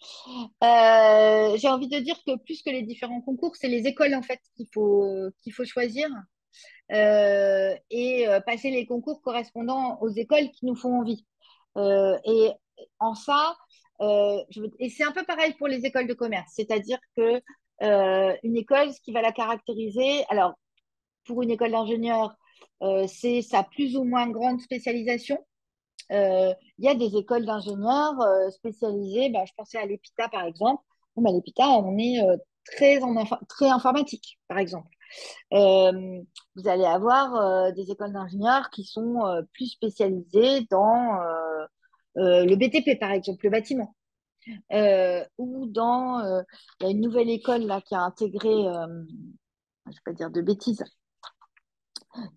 [0.62, 4.22] Euh, j'ai envie de dire que plus que les différents concours, c'est les écoles en
[4.22, 6.08] fait qu'il faut choisir
[6.92, 11.26] euh, et euh, passer les concours correspondant aux écoles qui nous font envie.
[11.76, 12.50] Et
[13.00, 13.56] en ça,
[14.00, 17.40] je et c'est un peu pareil pour les écoles de commerce, c'est-à-dire que
[17.80, 20.54] une école, ce qui va la caractériser, alors
[21.24, 22.36] pour une école d'ingénieur,
[23.08, 25.38] c'est sa plus ou moins grande spécialisation.
[26.78, 30.82] Il y a des écoles d'ingénieurs euh, spécialisées, bah, je pensais à l'EPITA par exemple.
[31.16, 33.14] Bon, bah, l'EPITA, on est euh, très, en
[33.48, 34.88] très informatique, par exemple.
[35.52, 36.22] Euh,
[36.56, 39.20] vous allez avoir des écoles d'ingénieurs qui sont
[39.52, 41.20] plus spécialisées dans
[42.16, 43.94] le BTP, par exemple, le bâtiment.
[45.38, 46.42] Ou dans,
[46.80, 50.30] il y a une nouvelle école là qui a intégré, je ne vais pas dire
[50.30, 50.82] de bêtises,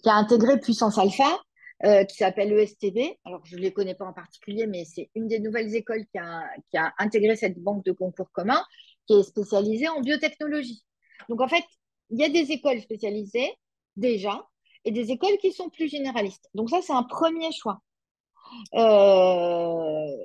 [0.04, 1.40] qui a intégré Puissance Alpha,
[1.86, 3.18] euh, qui s'appelle ESTB.
[3.24, 6.18] Alors, je ne les connais pas en particulier, mais c'est une des nouvelles écoles qui
[6.18, 8.64] a, intégré cette banque de concours commun,
[9.06, 10.84] qui est spécialisée en biotechnologie.
[11.30, 11.64] Donc, en fait,
[12.10, 13.52] il y a des écoles spécialisées
[13.96, 14.48] déjà
[14.86, 16.50] et des écoles qui sont plus généralistes.
[16.56, 17.80] Donc, ça, c'est un premier choix.
[18.74, 20.18] Euh,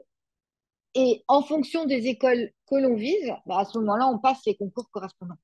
[0.95, 4.57] et en fonction des écoles que l'on vise, bah, à ce moment-là, on passe les
[4.57, 5.39] concours correspondants.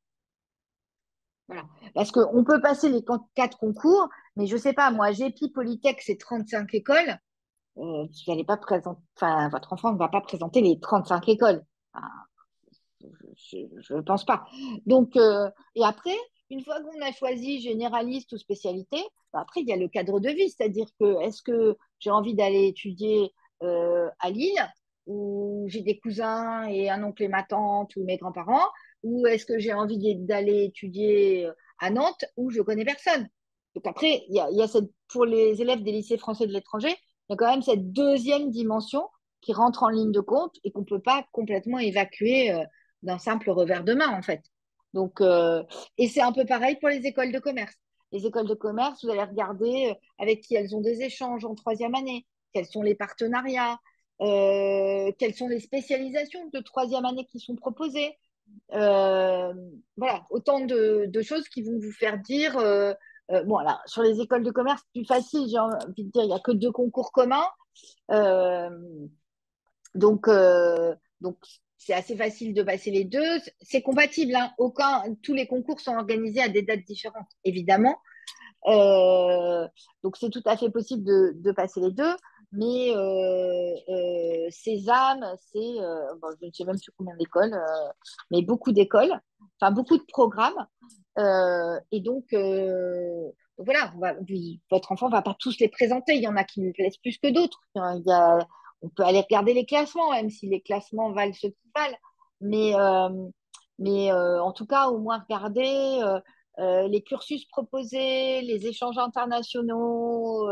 [1.94, 6.00] Parce qu'on peut passer les quatre concours, mais je ne sais pas, moi, GEPI, Polytech,
[6.02, 7.18] c'est 35 écoles.
[7.78, 8.58] Euh, vous pas
[9.16, 11.62] enfin, votre enfant ne va pas présenter les 35 écoles.
[11.94, 12.08] Enfin,
[13.36, 14.44] je ne pense pas.
[14.84, 16.16] Donc, euh, et après,
[16.50, 18.98] une fois qu'on a choisi généraliste ou spécialité,
[19.32, 22.34] bah après, il y a le cadre de vie, c'est-à-dire que est-ce que j'ai envie
[22.34, 23.32] d'aller étudier
[23.62, 24.60] euh, à Lille,
[25.06, 28.68] où j'ai des cousins et un oncle et ma tante ou mes grands-parents,
[29.02, 33.28] ou est-ce que j'ai envie d'aller étudier à Nantes, où je connais personne?
[33.74, 37.32] Donc après, il y a, cette, pour les élèves des lycées français de l'étranger, il
[37.32, 39.08] y a quand même cette deuxième dimension
[39.40, 42.64] qui rentre en ligne de compte et qu'on ne peut pas complètement évacuer euh,
[43.02, 44.42] d'un simple revers de main, en fait.
[44.94, 45.62] Donc, euh,
[45.96, 47.74] et c'est un peu pareil pour les écoles de commerce.
[48.10, 51.54] Les écoles de commerce, vous allez regarder euh, avec qui elles ont des échanges en
[51.54, 53.78] troisième année, quels sont les partenariats,
[54.20, 58.16] euh, quelles sont les spécialisations de troisième année qui sont proposées.
[58.72, 59.52] Euh,
[59.96, 62.94] voilà, autant de, choses qui vont vous faire dire, euh,
[63.44, 66.34] bon, alors, sur les écoles de commerce, plus facile, j'ai envie de dire, il n'y
[66.34, 67.48] a que deux concours communs.
[69.94, 70.28] donc,
[71.20, 71.38] donc
[71.78, 73.38] c'est assez facile de passer les deux.
[73.60, 74.34] C'est compatible.
[74.34, 74.50] Hein.
[74.58, 77.96] Aucun, tous les concours sont organisés à des dates différentes, évidemment.
[78.66, 79.66] Euh,
[80.02, 82.14] donc, c'est tout à fait possible de, de passer les deux.
[82.52, 85.76] Mais euh, euh, Sésame, c'est,
[86.20, 87.54] bon, je ne sais même plus combien d'écoles,
[88.30, 89.20] mais beaucoup d'écoles,
[89.60, 90.66] enfin beaucoup de programmes.
[91.92, 92.24] et donc,
[93.58, 93.92] voilà,
[94.70, 96.14] votre enfant ne va pas tous les présenter.
[96.14, 97.60] Il y en a qui lui plaisent plus que d'autres.
[98.82, 101.96] On peut aller regarder les classements, même si les classements valent ce qu'ils valent.
[102.40, 103.08] Mais, euh,
[103.78, 106.00] mais euh, en tout cas, au moins regarder
[106.58, 110.48] euh, les cursus proposés, les échanges internationaux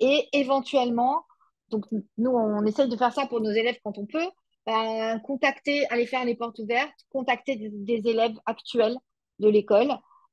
[0.00, 1.24] et éventuellement,
[1.70, 1.86] donc
[2.18, 4.28] nous, on essaye de faire ça pour nos élèves quand on peut,
[4.66, 8.96] ben, contacter, aller faire les portes ouvertes, contacter des, élèves actuels
[9.38, 9.88] de l'école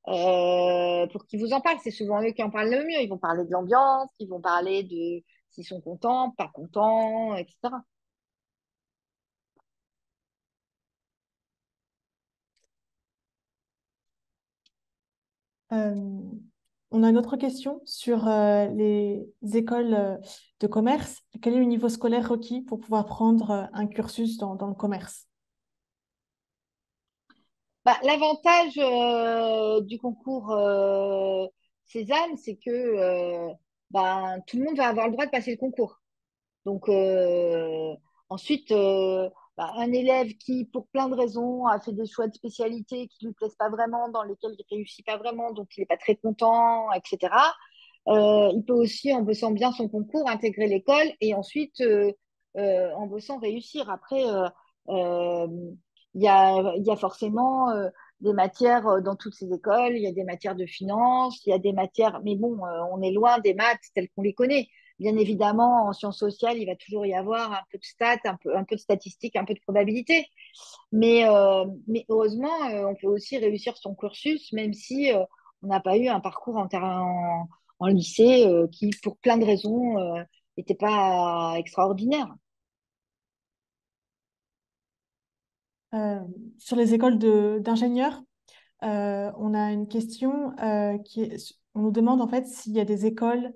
[0.06, 1.80] pour qu'ils vous en parlent.
[1.84, 3.02] C'est souvent eux qui en parlent le mieux.
[3.02, 7.70] Ils vont parler de l'ambiance, ils vont parler de, s'ils sont contents, pas contents, etc.
[15.72, 16.47] Euh,
[16.92, 20.18] on a une autre question sur euh, les écoles euh,
[20.60, 21.22] de commerce.
[21.42, 25.28] Quel est le niveau scolaire requis pour pouvoir prendre un cursus dans, le commerce?
[27.86, 30.56] Bah, L'avantage du concours
[31.86, 33.56] Cézanne, c'est que
[33.92, 36.02] ben, tout le monde va avoir le droit de passer le concours.
[36.66, 37.96] Donc, euh,
[38.30, 38.74] ensuite,
[39.60, 43.08] euh, ben, un élève qui, pour plein de raisons, a fait des choix de spécialité
[43.08, 45.82] qui ne lui plaisent pas vraiment, dans lesquels il ne réussit pas vraiment, donc il
[45.82, 47.34] n'est pas très content, etc.
[48.08, 51.82] Euh, il peut aussi, en bossant bien son concours, intégrer l'école et ensuite,
[52.56, 53.90] en bossant, réussir.
[53.90, 54.24] Après,
[54.88, 57.70] il y a, forcément
[58.22, 61.50] des matières euh, dans toutes ces écoles, il y a des matières de finance, il
[61.50, 64.34] y a des matières, mais bon, euh, on est loin des maths telles qu'on les
[64.34, 64.68] connaît.
[65.00, 68.36] Bien évidemment, en sciences sociales, il va toujours y avoir un peu de stats, un
[68.36, 70.28] peu, de statistiques, un peu de probabilité.
[70.92, 75.12] Mais, euh, mais heureusement, on peut aussi réussir son cursus, même si
[75.62, 76.68] on n'a pas eu un parcours en,
[77.80, 79.96] en, lycée qui, pour plein de raisons,
[80.58, 82.28] n'était pas extraordinaire.
[85.94, 86.20] Euh,
[86.58, 87.18] sur les écoles
[87.62, 88.22] d'ingénieurs,
[88.84, 92.80] euh, on a une question euh, qui est, on nous demande en fait s'il y
[92.80, 93.54] a des écoles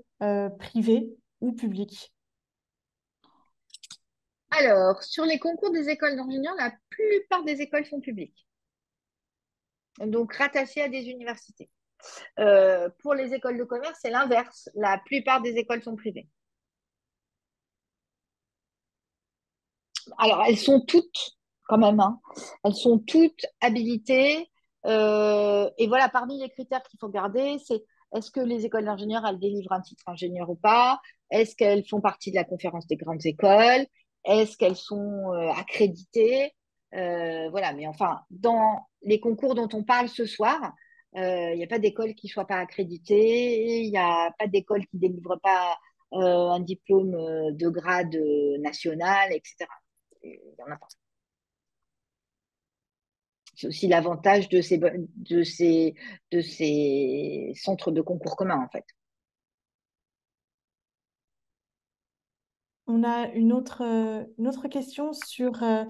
[0.60, 1.10] privées
[1.42, 1.56] ou.
[4.52, 8.48] Alors, sur les concours des écoles d'ingénieurs, la plupart des écoles sont publiques,
[10.00, 11.70] donc rattachées à des universités.
[13.00, 14.70] pour les écoles de commerce, c'est l'inverse.
[14.76, 16.30] La plupart des écoles sont privées.
[20.18, 21.38] Alors, elles sont toutes
[21.72, 22.00] quand même.
[22.00, 22.20] Hein.
[22.64, 24.50] Elles sont toutes habilitées.
[24.86, 27.84] Euh, et voilà, parmi les critères qu'il faut garder, c'est
[28.14, 31.00] est-ce que les écoles d'ingénieurs, elles délivrent un titre ingénieur ou pas?
[31.30, 33.86] Est-ce qu'elles font partie de la conférence des grandes écoles?
[34.26, 36.54] Est-ce qu'elles sont euh, accréditées?
[36.94, 40.74] Euh, Voilà, mais enfin, dans les concours dont on parle ce soir,
[41.14, 44.86] il n'y a pas d'école qui ne soit pas accréditée, il n'y a pas d'école
[44.88, 45.78] qui ne délivre pas
[46.14, 47.12] un diplôme
[47.52, 48.16] de grade
[48.60, 49.68] national, etc.
[50.24, 50.88] Il n'y en a pas.
[53.62, 55.94] C'est aussi l'avantage de ces, de, ces,
[56.32, 58.86] de ces centres de concours communs, en fait.
[62.88, 63.84] On a une autre,
[64.40, 65.84] une autre question sur euh,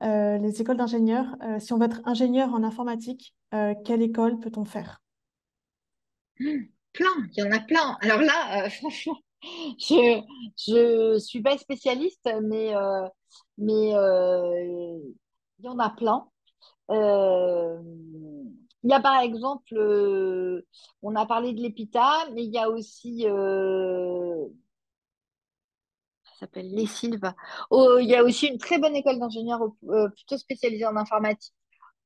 [0.00, 1.36] euh, les écoles d'ingénieurs.
[1.42, 3.34] Euh, si on veut être ingénieur en informatique,
[3.84, 5.02] quelle école peut-on faire?
[6.36, 6.64] Plein,
[7.36, 7.98] il y en a plein.
[8.00, 12.72] Alors là, franchement, je ne suis pas spécialiste, mais,
[13.58, 16.26] mais il y en a plein.
[16.90, 17.78] Euh,
[18.82, 20.66] il y a par exemple, euh,
[21.02, 24.46] on a parlé de l'EPITA, mais il y a aussi, euh,
[26.24, 27.32] ça s'appelle les Silves.
[27.70, 29.60] Oh, il y a aussi une très bonne école d'ingénieurs
[30.14, 31.54] plutôt spécialisée en informatique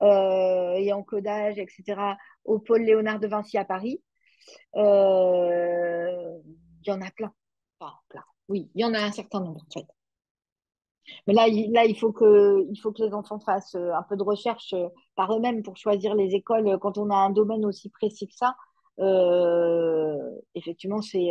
[0.02, 4.02] et en codage, etc., au pôle Léonard de Vinci à Paris.
[4.74, 4.80] il
[6.86, 7.32] y en a plein.
[7.78, 8.24] Enfin, plein.
[8.48, 9.86] Oui, il y en a un certain nombre en fait.
[11.26, 14.02] Mais là, il, là, il faut que, il faut que les enfants fassent euh, un
[14.02, 16.68] peu de recherche euh, par eux-mêmes pour choisir les écoles.
[16.68, 18.54] Euh, quand on a un domaine aussi précis que ça,
[20.54, 21.28] effectivement, c'est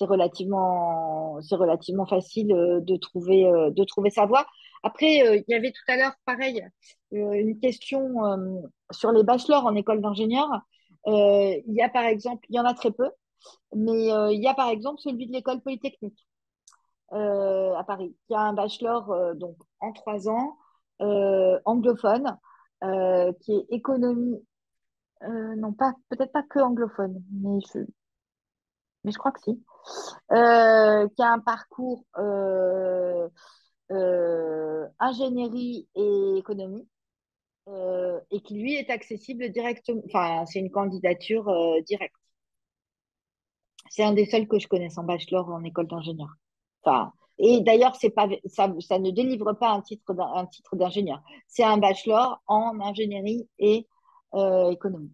[0.00, 4.46] relativement, relativement facile de trouver, de trouver sa voie.
[4.82, 6.62] Après, il y avait tout à l'heure, pareil,
[7.10, 8.12] une question
[8.90, 10.50] sur les bachelors en école d'ingénieur.
[11.06, 13.08] il y a par exemple, il y en a très peu,
[13.74, 16.26] mais il y a par exemple celui de l'école polytechnique.
[17.12, 18.16] Euh, à Paris.
[18.30, 20.56] Y a un bachelor euh, donc, en trois ans,
[21.02, 22.38] euh, anglophone,
[23.40, 24.44] qui est économie,
[25.22, 27.80] non, pas, peut-être pas que anglophone, mais je,
[29.04, 29.62] mais je crois que si.
[30.30, 32.04] Qui a un parcours
[34.98, 36.88] ingénierie et économie
[38.30, 40.02] et qui lui est accessible directement.
[40.06, 41.52] Enfin, c'est une candidature
[41.86, 42.16] directe.
[43.90, 46.34] C'est un des seuls que je connaisse en bachelor en école d'ingénieur.
[46.84, 51.22] Enfin, et d'ailleurs, c'est pas, ça, ça ne délivre pas un titre un titre d'ingénieur.
[51.48, 53.86] C'est un bachelor en ingénierie et
[54.34, 55.12] euh, économie.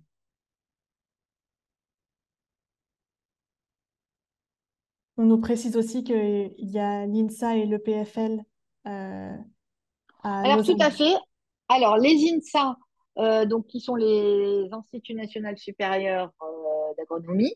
[5.16, 8.40] On nous précise aussi qu'il y a l'INSA et l'EPFL
[8.86, 9.36] euh,
[10.22, 11.14] à Alors, tout à fait.
[11.68, 12.76] Alors, les INSA,
[13.18, 16.57] euh, donc, qui sont les Instituts nationaux supérieurs euh,
[16.98, 17.54] d'agronomie,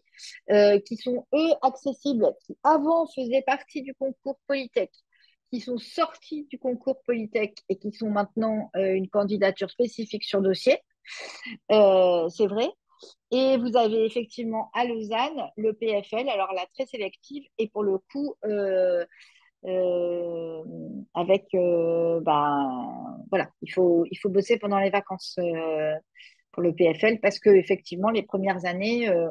[0.50, 4.90] euh, qui sont, eux, accessibles, qui avant faisaient partie du concours Polytech,
[5.50, 10.40] qui sont sortis du concours Polytech et qui sont maintenant euh, une candidature spécifique sur
[10.40, 10.78] dossier.
[11.70, 12.68] Euh, c'est vrai.
[13.32, 17.98] Et vous avez effectivement à Lausanne le PFL, alors là, très sélective, et pour le
[17.98, 18.36] coup,
[21.14, 25.36] avec, ben, voilà, il faut, il faut bosser pendant les vacances
[26.52, 29.30] pour le PFL parce que effectivement, les premières années, euh,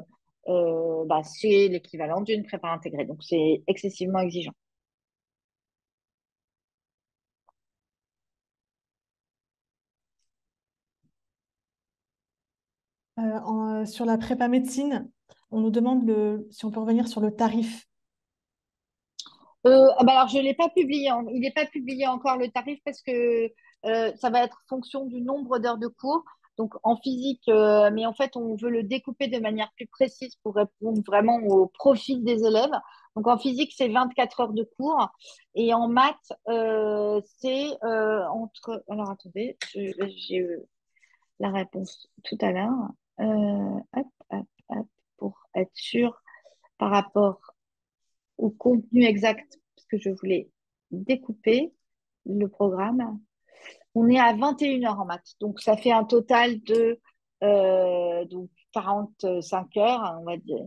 [0.49, 3.05] euh, bah, c'est l'équivalent d'une prépa intégrée.
[3.05, 4.53] Donc, c'est excessivement exigeant.
[13.19, 15.09] Euh, en- sur la prépa médecine,
[15.51, 17.87] on nous demande le, si on peut revenir sur le tarif.
[19.63, 21.09] Ah bah alors, je ne l'ai pas publié.
[21.33, 23.49] Il n'est pas publié encore le tarif parce que
[23.83, 26.23] ça va être fonction du nombre d'heures de cours.
[26.61, 30.35] Donc, en physique, euh, mais en fait, on veut le découper de manière plus précise
[30.43, 32.69] pour répondre vraiment au profil des élèves.
[33.15, 35.09] Donc, en physique, c'est 24 heures de cours.
[35.55, 38.83] Et en maths, euh, c'est euh, entre...
[38.91, 40.59] Alors, attendez, j'ai eu
[41.39, 42.91] la réponse tout à l'heure.
[43.17, 46.21] Hop, hop, hop, pour être sûr
[46.77, 47.55] par rapport
[48.37, 50.51] au contenu exact, parce que je voulais
[50.91, 51.73] découper
[52.27, 53.19] le programme.
[53.95, 56.99] On est à 21 heures en maths, donc ça fait un total de
[57.43, 60.65] euh, donc 45 heures, hein, on va dire.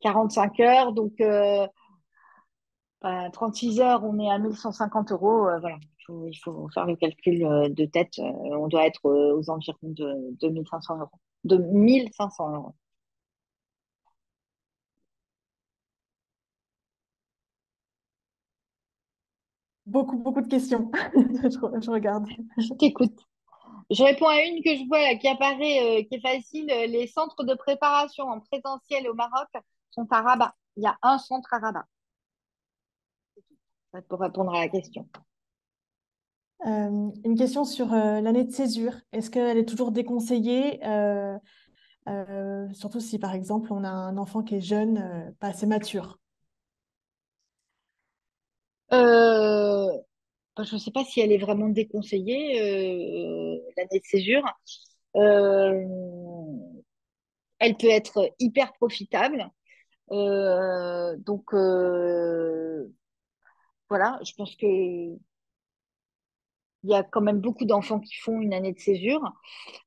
[0.00, 1.66] 45 heures, donc euh,
[3.02, 5.48] bah, 36 heures, on est à 1150 euros.
[5.48, 8.18] euh, voilà, il faut, il faut faire le calcul euh, de tête.
[8.18, 8.22] euh,
[8.58, 11.10] on doit être euh, aux environs de 2500 euros.
[11.44, 12.74] De 1500 euros.
[19.94, 20.90] Beaucoup, beaucoup de questions.
[21.14, 22.26] Je, je regarde.
[22.58, 23.16] Je t'écoute.
[23.90, 26.68] Je réponds à une que je vois là, qui apparaît, euh, qui est facile.
[26.68, 29.48] Euh, Les centres de préparation en présentiel au Maroc
[29.92, 30.52] sont à Rabat.
[30.76, 31.84] Il y a un centre à Rabat.
[34.08, 35.08] Pour répondre à la question.
[36.66, 38.94] Euh, une question sur euh, l'année de césure.
[39.12, 41.38] Est-ce qu'elle est toujours déconseillée, euh,
[42.72, 46.18] surtout si par exemple on a un enfant qui est jeune, pas assez mature?
[48.92, 49.88] Euh,
[50.62, 54.44] je ne sais pas si elle est vraiment déconseillée, euh, l'année de césure.
[55.16, 55.84] Euh,
[57.58, 59.50] elle peut être hyper profitable.
[60.10, 61.52] Donc,
[63.88, 68.72] voilà, je pense que il y a quand même beaucoup d'enfants qui font une année
[68.72, 69.32] de césure.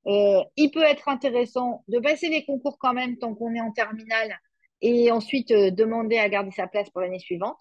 [0.05, 4.39] Il peut être intéressant de passer les concours quand même tant qu'on est en terminale
[4.81, 7.59] et ensuite demander à garder sa place pour l'année suivante.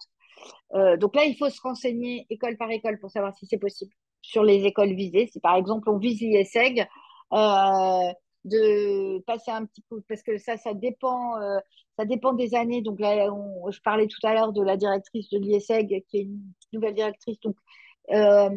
[0.73, 3.91] Euh, donc là, il faut se renseigner école par école pour savoir si c'est possible
[4.21, 5.27] sur les écoles visées.
[5.31, 6.85] Si par exemple on vise l'IESEG,
[7.33, 8.11] euh,
[8.45, 11.59] de passer un petit coup, parce que ça, ça dépend, euh,
[11.97, 12.81] ça dépend des années.
[12.81, 16.21] Donc là, on- je parlais tout à l'heure de la directrice de l'IESEG, qui est
[16.23, 16.41] une
[16.73, 17.39] nouvelle directrice.
[17.41, 17.55] Donc
[18.13, 18.49] euh,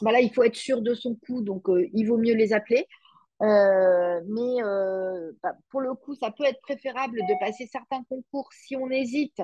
[0.00, 1.64] voilà, il faut être sûr de son coup, donc
[1.94, 2.86] il vaut mieux les appeler.
[3.40, 4.56] Mais
[5.42, 9.40] bah, pour le coup, ça peut être préférable de passer certains concours si on hésite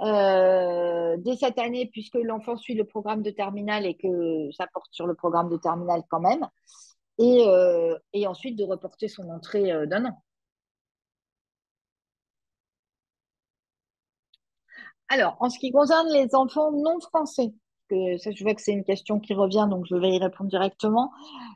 [0.00, 4.92] euh, dès cette année, puisque l'enfant suit le programme de terminale et que ça porte
[4.92, 6.46] sur le programme de terminale quand même,
[7.18, 10.22] et, euh, ensuite de reporter son entrée euh, d'un an.
[15.08, 17.52] Alors, en ce qui concerne les enfants non français,
[17.88, 20.50] que ça, je vois que c'est une question qui revient, donc je vais y répondre
[20.50, 21.10] directement.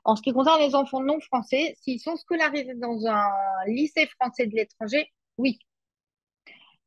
[0.04, 3.30] En ce qui concerne les enfants non français, s'ils sont scolarisés dans un
[3.66, 5.06] lycée français de l'étranger,
[5.38, 5.58] oui,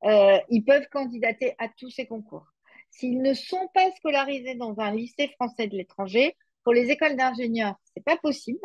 [0.06, 2.46] euh, ils peuvent candidater à tous ces concours.
[2.92, 7.76] S'ils ne sont pas scolarisés dans un lycée français de l'étranger, pour les écoles d'ingénieurs,
[7.94, 8.60] c'est pas possible.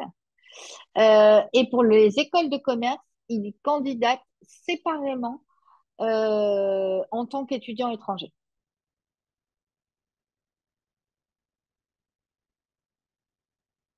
[0.99, 2.99] Euh, et pour les écoles de commerce,
[3.29, 5.43] ils candidatent séparément
[6.01, 8.33] euh, en tant qu'étudiants étrangers.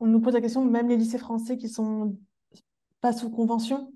[0.01, 2.17] On nous pose la question, même les lycées français qui sont
[3.01, 3.93] pas sous convention?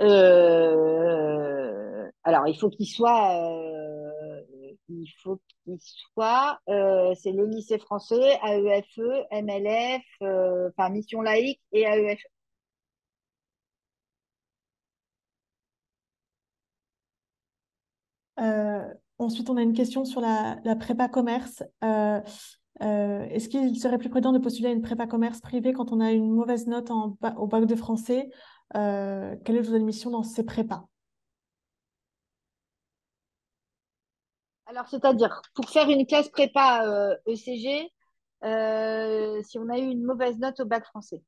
[0.00, 1.16] Euh,
[2.24, 4.42] alors, il faut qu'il soit, euh,
[4.88, 8.98] il faut qu'il soit, euh, c'est le lycée français, AEFE,
[9.30, 10.02] MLF,
[10.68, 12.20] enfin Mission laïque et AEFE.
[18.40, 18.82] Euh,
[19.18, 21.62] ensuite, on a une question sur la, prépa commerce.
[22.80, 26.12] Est-ce qu'il serait plus prudent de postuler à une prépa commerce privée quand on a
[26.12, 28.28] une mauvaise note au bac de français?
[28.74, 30.86] Euh, quelle est votre admission dans ces prépas?
[34.66, 37.92] Alors, c'est-à-dire, pour faire une classe prépa euh, ECG,
[38.44, 41.22] euh, si on a eu une mauvaise note au bac français.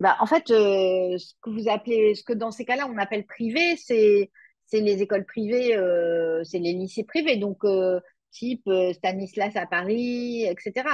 [0.00, 3.76] Bah, en fait, ce que vous appelez, ce que dans ces cas-là, on appelle privé,
[3.76, 4.30] c'est
[4.72, 5.76] les écoles privées,
[6.44, 7.62] c'est les lycées privés, donc
[8.32, 10.88] type Stanislas à Paris, etc.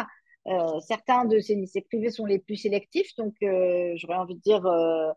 [0.49, 4.41] Euh, certains de ces lycées privés sont les plus sélectifs, donc euh, j'aurais envie de
[4.41, 5.13] dire, euh,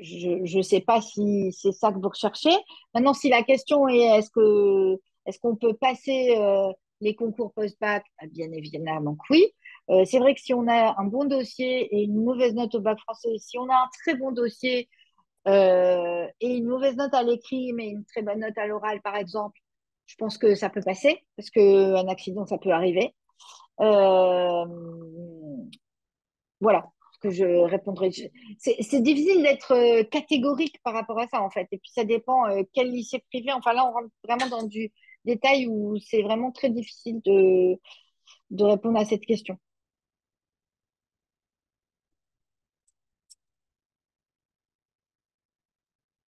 [0.00, 2.54] je ne sais pas si c'est ça que vous recherchez.
[2.94, 4.30] Maintenant, si la question est est-ce
[5.26, 6.36] est-ce qu'on peut passer
[7.00, 8.04] les concours post-bac?
[8.18, 9.46] Ah, Bien évidemment que oui.
[10.06, 12.98] C'est vrai que si on a un bon dossier et une mauvaise note au bac
[13.00, 14.88] français, si on a un très bon dossier
[15.46, 19.58] et une mauvaise note à l'écrit, mais une très bonne note à l'oral, par exemple,
[20.06, 23.14] je pense que ça peut passer parce qu'un accident, ça peut arriver.
[23.80, 24.64] Euh,
[26.60, 28.10] voilà ce que je répondrai.
[28.58, 31.68] C'est difficile d'être euh, catégorique par rapport à ça, en fait.
[31.72, 33.52] Et puis, ça dépend euh, quel lycée privé.
[33.52, 34.92] Enfin, là, on rentre vraiment dans du
[35.24, 37.78] détail où c'est vraiment très difficile de,
[38.50, 39.58] de répondre à cette question.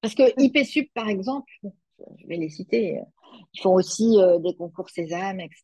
[0.02, 1.52] Parce que IPSUP, par exemple,
[2.20, 3.00] je vais les citer,
[3.54, 5.64] ils font aussi euh, des concours Sésame, etc.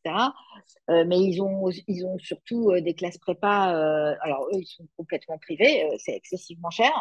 [0.89, 4.17] Euh, mais ils ont, ils ont surtout euh, des classes prépa.
[4.21, 6.91] alors, eux, ils sont complètement privés, c'est excessivement cher.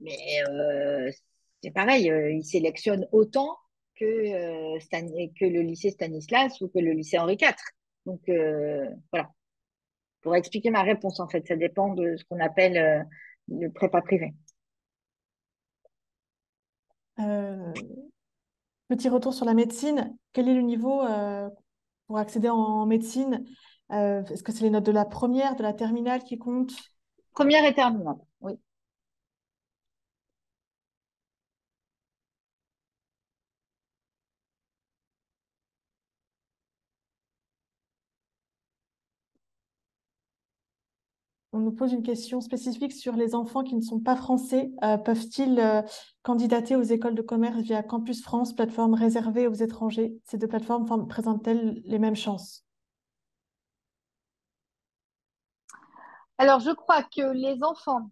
[0.00, 0.42] Mais
[1.62, 3.56] c'est pareil, ils sélectionnent autant
[3.96, 4.78] que,
[5.38, 7.54] que le lycée Stanislas ou que le lycée Henri IV.
[8.06, 8.20] Donc,
[9.10, 9.30] voilà,
[10.20, 13.06] pour expliquer ma réponse, en fait, ça dépend de ce qu'on appelle
[13.48, 14.34] le prépa privé.
[17.20, 17.72] Euh,
[18.88, 20.16] petit retour sur la médecine.
[20.32, 21.48] Quel est le niveau euh,
[22.06, 23.44] pour accéder en médecine?
[23.92, 26.74] Euh, est-ce que c'est les notes de la première, de la terminale qui comptent?
[27.32, 28.52] Première et terminale, oui.
[28.52, 28.58] On
[41.64, 44.70] nous pose une question spécifique sur les enfants qui ne sont pas français.
[44.84, 45.82] Euh, peuvent-ils euh,
[46.22, 50.16] candidater aux écoles de commerce via Campus France, plateforme réservée aux étrangers?
[50.24, 52.64] Ces deux plateformes présentent-elles les mêmes chances?
[56.38, 58.10] Alors, je crois que les enfants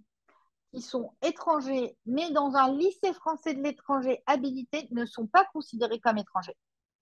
[0.73, 6.01] qui sont étrangers, mais dans un lycée français de l'étranger habilité, ne sont pas considérés
[6.01, 6.57] comme étrangers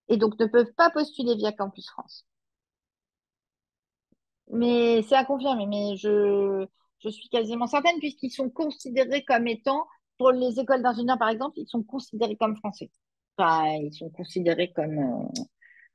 [0.08, 2.26] et donc ne peuvent pas postuler via Campus France.
[4.52, 6.66] Mais c'est à confirmer, mais je,
[7.00, 9.86] je suis quasiment certaine puisqu'ils sont considérés comme étant,
[10.18, 12.90] pour les écoles d'ingénieurs par exemple, ils sont considérés comme français.
[13.38, 15.42] Enfin, ils sont considérés comme, euh,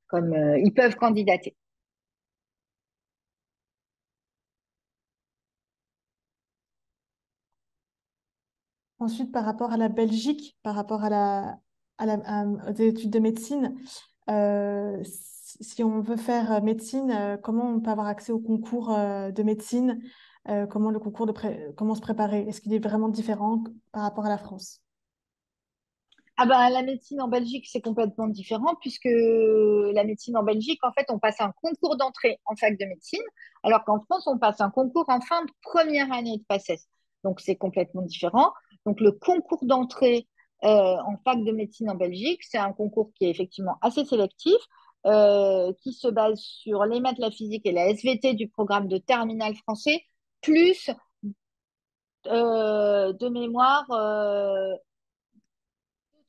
[0.07, 1.56] comme euh, ils peuvent candidater.
[8.99, 11.60] Ensuite, par rapport à la Belgique, par rapport à la,
[11.98, 13.76] à la- aux études de médecine,
[14.30, 15.03] euh,
[15.61, 19.32] si on veut faire euh, médecine, euh, comment on peut avoir accès au concours euh,
[19.32, 20.02] de médecine?
[20.69, 21.27] Comment le concours
[21.76, 22.41] comment se préparer?
[22.41, 24.80] Est-ce qu'il est vraiment différent par rapport à la France?
[26.38, 30.91] Ah ben, la médecine en Belgique, c'est complètement différent puisque la médecine en Belgique, en
[30.91, 33.23] fait, on passe un concours d'entrée en fac de médecine,
[33.64, 36.88] alors qu'en France, on passe un concours en fin de première année de PACES.
[37.23, 38.53] Donc, c'est complètement différent.
[38.86, 40.27] Donc, le concours d'entrée
[40.61, 44.57] en fac de médecine en Belgique, c'est un concours qui est effectivement assez sélectif,
[45.06, 48.98] euh, qui se base sur les maths, la physique et la SVT du programme de
[48.98, 50.03] terminal français,
[50.41, 50.90] plus
[52.26, 54.73] euh, de mémoire euh,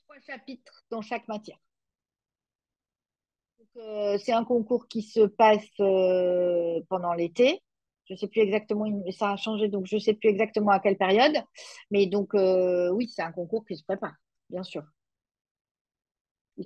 [0.04, 1.56] trois chapitres dans chaque matière.
[4.18, 5.66] C'est un concours qui se passe
[6.88, 7.62] pendant l'été.
[8.06, 10.80] Je ne sais plus exactement, ça a changé, donc je ne sais plus exactement à
[10.80, 11.36] quelle période.
[11.90, 14.14] Mais donc, oui, c'est un concours qui se prépare,
[14.48, 14.82] bien sûr.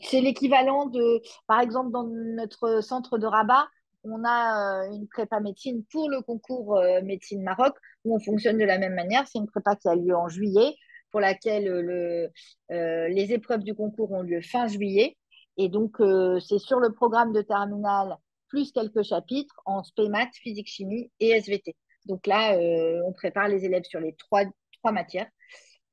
[0.03, 3.67] C'est l'équivalent de, par exemple, dans notre centre de Rabat,
[4.05, 8.59] on a euh, une prépa médecine pour le concours euh, médecine Maroc, où on fonctionne
[8.59, 9.27] de la même manière.
[9.29, 10.75] C'est une prépa qui a lieu en juillet,
[11.11, 12.31] pour laquelle euh,
[12.71, 15.17] le, les épreuves du concours ont lieu fin juillet.
[15.57, 15.97] Et donc,
[16.41, 18.17] c'est sur le programme de terminale
[18.49, 21.77] plus quelques chapitres en spé physique, chimie et SVT.
[22.07, 22.57] Donc là,
[23.05, 24.45] on prépare les élèves sur les trois,
[24.79, 25.29] trois matières.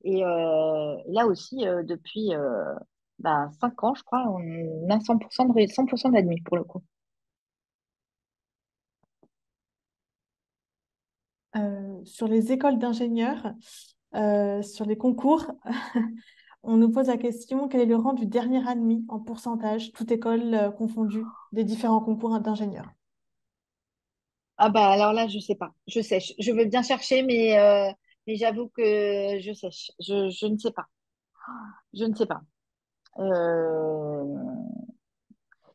[0.04, 2.30] Et là aussi, depuis
[3.18, 5.66] bah, 5 ans, je crois, on a 100% de,
[5.96, 6.82] 100 d'admis pour le coup.
[12.04, 13.54] sur les écoles d'ingénieurs,
[14.62, 15.46] sur les concours,
[16.62, 20.10] on nous pose la question, quel est le rang du dernier admis en pourcentage, toute
[20.12, 22.90] école euh, confondue, des différents concours d'ingénieurs?
[24.56, 25.72] Ah bah alors là, je sais pas.
[25.86, 26.32] Je sèche.
[26.38, 27.90] Je veux bien chercher, mais, euh,
[28.26, 28.82] mais j'avoue que
[29.40, 29.90] je sèche.
[30.00, 30.86] Je, je ne sais pas.
[31.92, 32.40] Je ne sais pas.
[33.18, 34.24] Euh,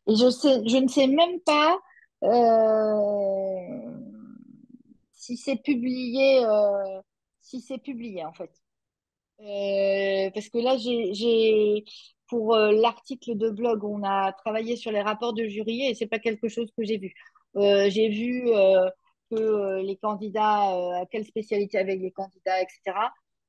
[0.07, 1.77] et je sais, je ne sais même pas
[5.13, 6.43] si c'est publié,
[7.41, 8.51] si c'est publié en fait.
[9.41, 11.83] Euh, parce que là, j'ai
[12.27, 16.07] pour euh, l'article de blog, on a travaillé sur les rapports de jury et c'est
[16.07, 17.13] pas quelque chose que j'ai vu.
[17.57, 18.45] Euh, j'ai vu
[19.31, 22.97] que les candidats, à quelle spécialité avec les candidats, etc.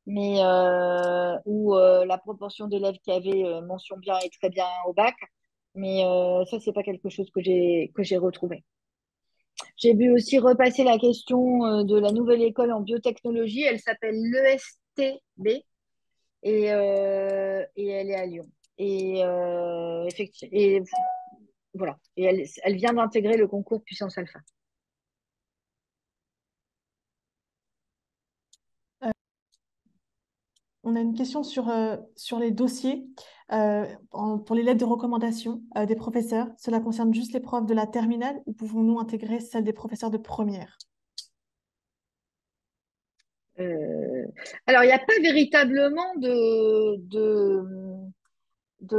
[0.06, 0.40] Mais
[1.46, 5.16] où la proportion d'élèves qui avaient mention bien et très bien au bac.
[5.74, 6.02] Mais
[6.50, 8.64] ça, c'est pas quelque chose que j'ai retrouvé.
[9.76, 13.62] J'ai vu aussi repasser la question de la nouvelle école en biotechnologie.
[13.62, 15.64] Elle s'appelle l'ESTB
[16.44, 18.46] et, euh, et elle est à Lyon.
[18.78, 20.82] Et, euh, effectivement, et
[21.74, 21.98] voilà.
[22.16, 24.38] Et elle, elle vient d'intégrer le concours Puissance Alpha.
[30.84, 31.72] On a une question sur,
[32.16, 33.06] sur les dossiers
[33.48, 36.48] pour les lettres de recommandation des professeurs.
[36.58, 40.18] Cela concerne juste les profs de la terminale ou pouvons-nous intégrer celles des professeurs de
[40.18, 40.78] première?
[43.60, 44.26] Euh,
[44.66, 46.96] alors, il n'y a pas véritablement de,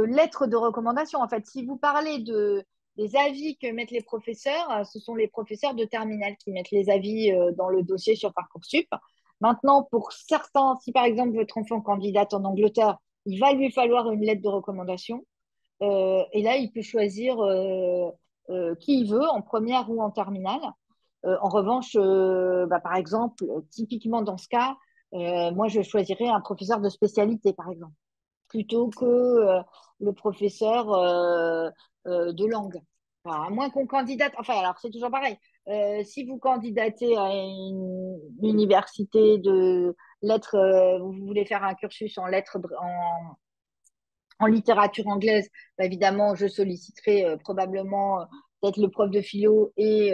[0.04, 1.20] lettres de recommandation.
[1.20, 2.64] En fait, si vous parlez de,
[2.96, 6.88] des avis que mettent les professeurs, ce sont les professeurs de terminale qui mettent les
[6.90, 8.88] avis euh, dans le dossier sur Parcoursup.
[9.40, 14.10] Maintenant, pour certains, si par exemple votre enfant candidate en Angleterre, il va lui falloir
[14.10, 15.24] une lettre de recommandation.
[15.82, 17.36] Euh, et là, il peut choisir
[18.80, 20.60] qui il veut, en première ou en terminale.
[21.26, 24.76] Euh, en revanche, euh, bah, par exemple, typiquement dans ce cas,
[25.14, 27.94] euh, moi, je choisirais un professeur de spécialité, par exemple,
[28.48, 29.62] plutôt que
[30.00, 30.86] le professeur
[32.04, 32.80] de langue.
[33.24, 35.36] à moins qu'on candidate, enfin, alors c'est toujours pareil.
[36.04, 40.56] Si vous candidatez à une université de lettres,
[41.00, 42.58] vous voulez faire un cursus en lettres,
[44.40, 45.48] en, littérature anglaise,
[45.78, 48.26] bah, évidemment, je solliciterai probablement
[48.60, 50.12] peut-être le prof de philo et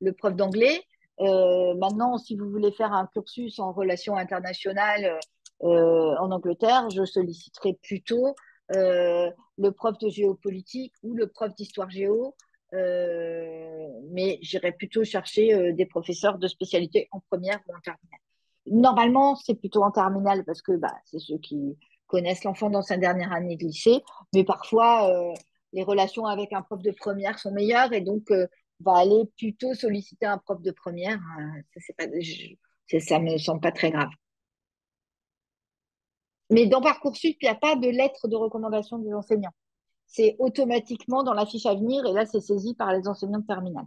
[0.00, 0.82] le prof d'anglais.
[1.20, 5.18] Euh, maintenant, si vous voulez faire un cursus en relations internationales
[5.62, 8.34] euh, en Angleterre, je solliciterai plutôt
[8.74, 12.34] euh, le prof de géopolitique ou le prof d'histoire géo.
[12.72, 18.20] Mais j'irai plutôt chercher des professeurs de spécialité en première ou en terminale.
[18.66, 21.76] Normalement, c'est plutôt en terminale parce que bah, c'est ceux qui
[22.06, 24.02] connaissent l'enfant dans sa dernière année de lycée.
[24.34, 25.10] Mais parfois,
[25.72, 28.30] les relations avec un prof de première sont meilleures et donc
[28.80, 31.20] va aller plutôt solliciter un prof de première.
[31.38, 31.80] Euh,
[32.88, 34.10] ça, ça me semble pas très grave.
[36.50, 39.52] Mais dans Parcoursup, il n'y a pas de lettre de recommandation des enseignants.
[40.12, 43.46] C'est automatiquement dans la fiche à venir et là, c'est saisi par les enseignants de
[43.46, 43.86] terminale.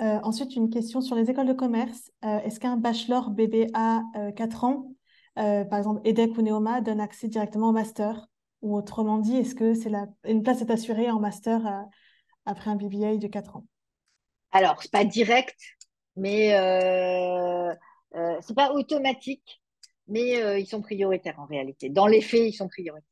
[0.00, 2.10] Euh, ensuite, une question sur les écoles de commerce.
[2.24, 4.02] Euh, est-ce qu'un bachelor BBA
[4.36, 4.94] 4 ans,
[5.34, 8.28] par exemple EDEC ou NEOMA, donne accès directement au master?
[8.62, 10.06] Ou autrement dit, est-ce que c'est la...
[10.24, 11.82] une place est assurée en master euh,
[12.46, 13.66] après un BBA de 4 ans?
[14.52, 15.58] Alors, c'est pas direct,
[16.16, 17.74] mais euh,
[18.14, 19.60] euh, c'est pas automatique,
[20.06, 21.88] mais euh, ils sont prioritaires en réalité.
[21.88, 23.08] Dans les faits, ils sont prioritaires.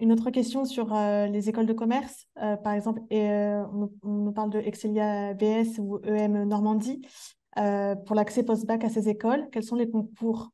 [0.00, 4.58] Une autre question sur les écoles de commerce, par exemple, et, on, nous parle de
[4.58, 7.02] Excelia BS ou EM Normandie.
[7.54, 10.50] pour l'accès post-bac à ces écoles, quels sont les concours?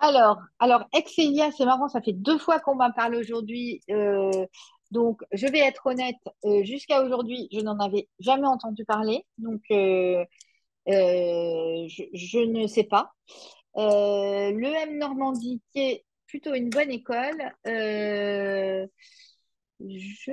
[0.00, 3.82] Alors, alors Excelia, c'est marrant, ça fait deux fois qu'on m'en parle aujourd'hui.
[3.90, 4.46] Euh,
[4.90, 6.16] donc, je vais être honnête,
[6.46, 9.26] euh, jusqu'à aujourd'hui, je n'en avais jamais entendu parler.
[9.38, 10.24] Donc, euh,
[10.86, 13.12] je, ne sais pas.
[13.76, 18.86] L'EM Normandie, qui est plutôt une bonne école, je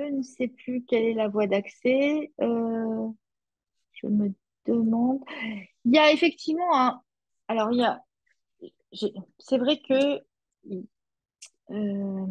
[0.00, 2.32] ne sais plus quelle est la voie d'accès.
[2.38, 4.32] je me
[4.66, 5.20] demande.
[5.84, 7.02] Il y a effectivement un.
[7.48, 8.00] Alors, il y a
[9.38, 10.22] c'est vrai que
[11.70, 12.26] euh,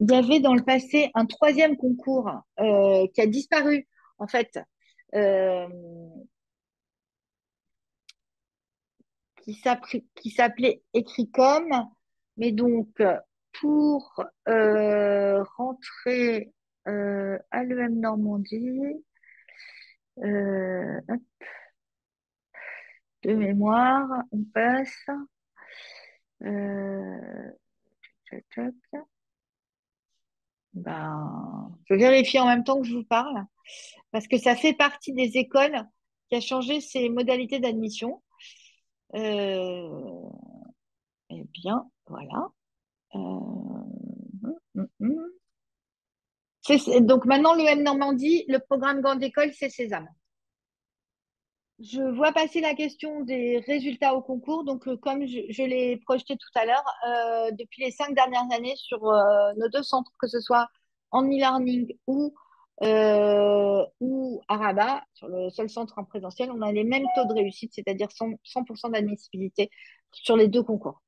[0.00, 2.30] il y avait dans le passé un troisième concours
[2.60, 3.88] euh, qui a disparu,
[4.18, 4.58] en fait,
[5.14, 5.68] euh,
[10.14, 11.88] qui s'appelait Écricom.
[12.36, 13.02] Mais donc,
[13.52, 16.52] pour euh, rentrer
[16.86, 19.04] euh, à l'EM Normandie,
[20.18, 21.00] euh,
[23.22, 25.06] de mémoire, on passe.
[30.74, 33.44] Ben, je vérifie en même temps que je vous parle,
[34.12, 35.84] parce que ça fait partie des écoles
[36.28, 38.22] qui a changé ses modalités d'admission.
[39.14, 40.30] Euh,
[41.30, 42.48] eh bien, voilà.
[43.14, 45.30] Euh, hum, hum, hum.
[47.06, 50.08] Donc maintenant, l'EM Normandie, le programme Grande École, c'est Sésame.
[51.78, 54.64] Je vois passer la question des résultats au concours.
[54.64, 59.00] Donc, euh, comme je, l'ai projeté tout à l'heure, depuis les cinq dernières années sur
[59.02, 60.68] nos deux centres, que ce soit
[61.10, 62.34] en e-learning ou
[62.82, 67.26] euh, ou à Rabat, sur le seul centre en présentiel, on a les mêmes taux
[67.26, 69.70] de réussite, c'est-à-dire 100%, d'admissibilité
[70.12, 71.02] sur les deux concours.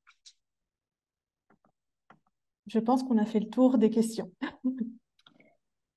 [2.67, 4.33] Je pense qu'on a fait le tour des questions.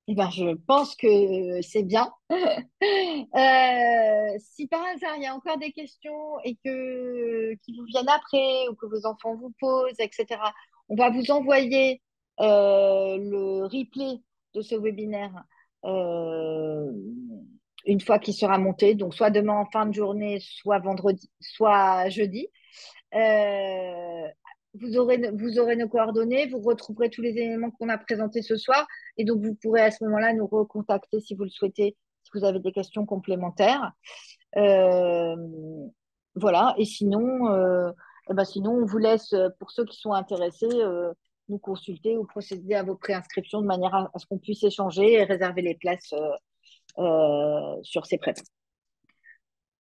[0.10, 2.12] Eh ben, je pense que c'est bien.
[3.36, 8.10] Euh, si par hasard il y a encore des questions et que qui vous viennent
[8.10, 10.40] après ou que vos enfants vous posent, etc.,
[10.90, 12.02] on va vous envoyer
[12.42, 14.22] euh, le replay
[14.54, 15.44] de ce webinaire
[15.86, 16.92] euh,
[17.86, 22.10] une fois qu'il sera monté, donc soit demain en fin de journée, soit vendredi, soit
[22.10, 22.48] jeudi.
[23.14, 24.28] Euh,
[24.76, 25.18] vous, aurez,
[25.76, 28.88] nos coordonnées, vous retrouverez tous les éléments qu'on a présentés ce soir,
[29.18, 32.46] et donc vous pourrez à ce moment-là nous recontacter si vous le souhaitez, si vous
[32.46, 33.92] avez des questions complémentaires.
[34.56, 35.36] Euh,
[36.36, 37.94] voilà, et sinon,
[38.30, 40.70] eh ben sinon, on vous laisse, pour ceux qui sont intéressés,
[41.54, 45.24] nous consulter ou procéder à vos préinscriptions de manière à, ce qu'on puisse échanger et
[45.24, 48.42] réserver les places euh, euh, sur ces prépas.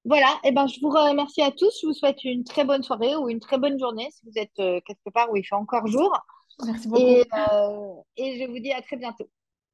[0.04, 1.80] Voilà, et eh ben, je vous remercie à tous.
[1.82, 4.60] Je vous souhaite une très bonne soirée ou une très bonne journée si vous êtes
[4.60, 6.12] euh, quelque part où il fait encore jour.
[6.66, 7.02] Merci beaucoup.
[7.02, 7.24] Et,
[8.18, 9.30] et je vous dis à très bientôt.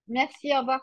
[0.07, 0.81] Merci, au revoir.